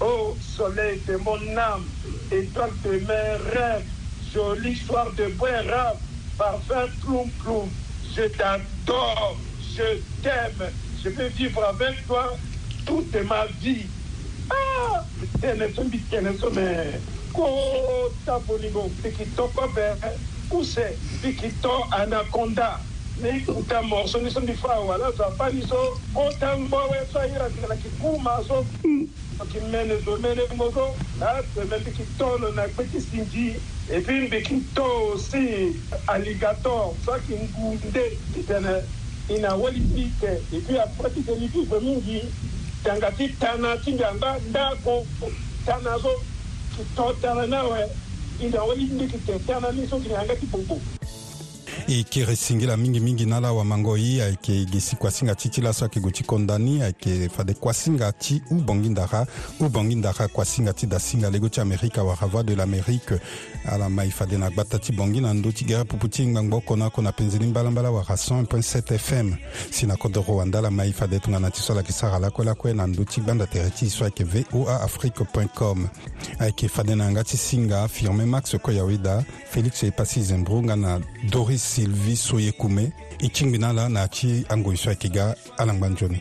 Oh 0.00 0.34
soleil 0.56 1.02
de 1.06 1.16
mon 1.16 1.36
âme 1.58 1.84
étoile 2.32 2.72
de 2.82 2.90
mes 2.90 3.52
rêves 3.52 3.84
jolie 4.32 4.76
soir 4.76 5.10
de 5.18 5.26
brin 5.36 5.62
rave 5.68 5.98
parfum 6.38 6.88
ploum 7.02 7.30
ploum, 7.42 7.68
je 8.16 8.22
t'adore 8.22 9.36
je 9.76 9.98
t'aime 10.22 10.70
je 11.04 11.10
veux 11.10 11.26
vivre 11.28 11.62
avec 11.64 12.06
toi 12.06 12.34
toute 12.86 13.14
ma 13.28 13.44
vie 13.60 13.84
ah 14.50 15.04
tenesombi 15.42 15.98
tenesome 16.10 16.64
kota 17.34 18.38
bolingo 18.46 18.90
pikitoko 19.02 19.68
be 19.74 19.88
kuse 20.50 20.88
pikito 21.22 21.84
anaconda 21.92 22.80
ni 23.22 23.42
utambo 23.48 24.06
so 24.08 24.18
ni 24.20 24.30
sondi 24.30 24.52
fawa 24.54 24.98
la 24.98 25.10
za 25.12 25.30
pani 25.38 25.62
so 25.66 26.00
otambo 26.16 26.76
we 26.90 26.98
so 27.12 27.20
ira 27.24 27.48
kala 27.50 27.76
kikuma 27.76 28.42
so 28.46 28.66
kimene 29.52 30.00
do 30.04 30.16
mene 30.18 30.42
ngogo 30.56 30.96
na 31.20 31.42
teme 31.54 31.78
bikitolo 31.78 32.52
na 32.52 32.68
kwekisinji 32.68 33.54
epi 33.92 34.12
mbikito 34.12 35.18
si 35.18 35.76
alligator 36.06 36.90
so 37.04 37.12
kingunde 37.26 38.18
itene 38.40 38.82
ina 39.28 39.54
wali 39.54 39.80
pite 39.80 40.42
epi 40.56 40.78
apres 40.78 41.14
tikeli 41.14 41.46
vive 41.46 41.80
mingi 41.80 42.20
tanga 42.84 43.10
ti 43.10 43.28
tana 43.28 43.76
ti 43.76 43.92
nganga 43.92 44.38
ndako 44.50 45.06
tana 45.66 45.98
so 46.02 46.10
kitotala 46.76 47.46
na 47.46 47.62
we 47.62 47.86
ina 48.40 48.62
wali 48.62 48.84
mbikite 48.84 49.38
tana 49.38 49.72
ni 49.72 49.86
so 49.88 50.00
kini 50.00 50.14
yanga 50.14 50.36
ti 50.36 50.46
popo 50.46 50.80
ayeke 51.88 52.24
re 52.24 52.36
singila 52.36 52.76
mingimingi 52.76 53.26
na 53.26 53.36
ala 53.36 53.52
wamango 53.52 53.96
ye 53.98 54.22
ayeke 54.22 54.64
ge 54.66 54.80
si 54.80 54.96
kuasinga 54.96 55.34
ti 55.34 55.48
ti 55.48 55.60
laso 55.60 55.84
ayeke 55.84 56.00
gue 56.00 56.12
ti 56.12 56.24
kondani 56.24 56.80
ayeke 56.82 57.28
fade 57.28 57.54
kuasinga 57.54 58.12
ti 58.12 58.42
ubongi 58.50 58.88
ndara 58.88 59.26
ubongi 59.60 59.94
ndara 59.94 60.28
kuasinga 60.28 60.72
ti 60.72 60.86
dasinga 60.86 61.30
lego 61.30 61.48
ti 61.48 61.60
amérika 61.60 62.02
wara 62.04 62.26
voix 62.26 62.42
de 62.42 62.54
l'amérique 62.54 63.12
ala 63.66 63.88
mai 63.90 64.10
fade 64.10 64.32
na 64.38 64.50
gbata 64.50 64.78
ti 64.78 64.92
bongi 64.92 65.20
na 65.20 65.34
ndö 65.34 65.52
ti 65.52 65.64
gere 65.64 65.84
pupu 65.84 66.08
ti 66.08 66.26
ngbangba 66.26 66.56
oko 66.56 66.76
na 66.76 66.86
oko 66.86 67.02
na 67.02 67.12
penzeli 67.12 67.46
mbalambala 67.46 67.90
wara 67.90 68.14
101.7 68.14 68.98
fm 68.98 69.34
si 69.70 69.86
na 69.86 69.96
kodro 69.96 70.24
wanda 70.36 70.58
ala 70.58 70.70
mai 70.70 70.92
fade 70.92 71.20
tongana 71.20 71.50
ti 71.50 71.60
so 71.60 71.72
ala 71.72 71.80
yeke 71.80 71.92
sara 71.92 72.18
lakue 72.18 72.44
lakue 72.44 72.72
na 72.72 72.86
ndö 72.86 73.04
ti 73.04 73.20
gbanda 73.20 73.46
tere 73.46 73.70
ti 73.70 73.90
so 73.90 74.04
ayeke 74.04 74.24
voa 74.50 74.80
afrique 74.82 75.20
com 75.54 75.88
ayeke 76.38 76.68
fade 76.68 76.94
na 76.94 77.04
yanga 77.04 77.24
ti 77.24 77.36
singa 77.36 77.88
firmin 77.88 78.26
max 78.26 78.56
koyaweda 78.62 79.24
félix 79.50 79.82
epasi 79.82 80.22
zembrunga 80.22 80.76
na 80.76 81.00
doris 81.30 81.73
sylvie 81.74 82.16
soye 82.16 82.52
kume 82.52 82.92
e 83.18 83.28
tingbi 83.28 83.58
na 83.58 83.68
ala 83.68 83.88
na 83.88 84.00
yâ 84.04 84.08
ti 84.08 84.46
ango 84.48 84.76
so 84.76 84.88
ayeke 84.90 85.08
ga 85.08 85.34
alangba 85.58 85.88
nzoni 85.88 86.20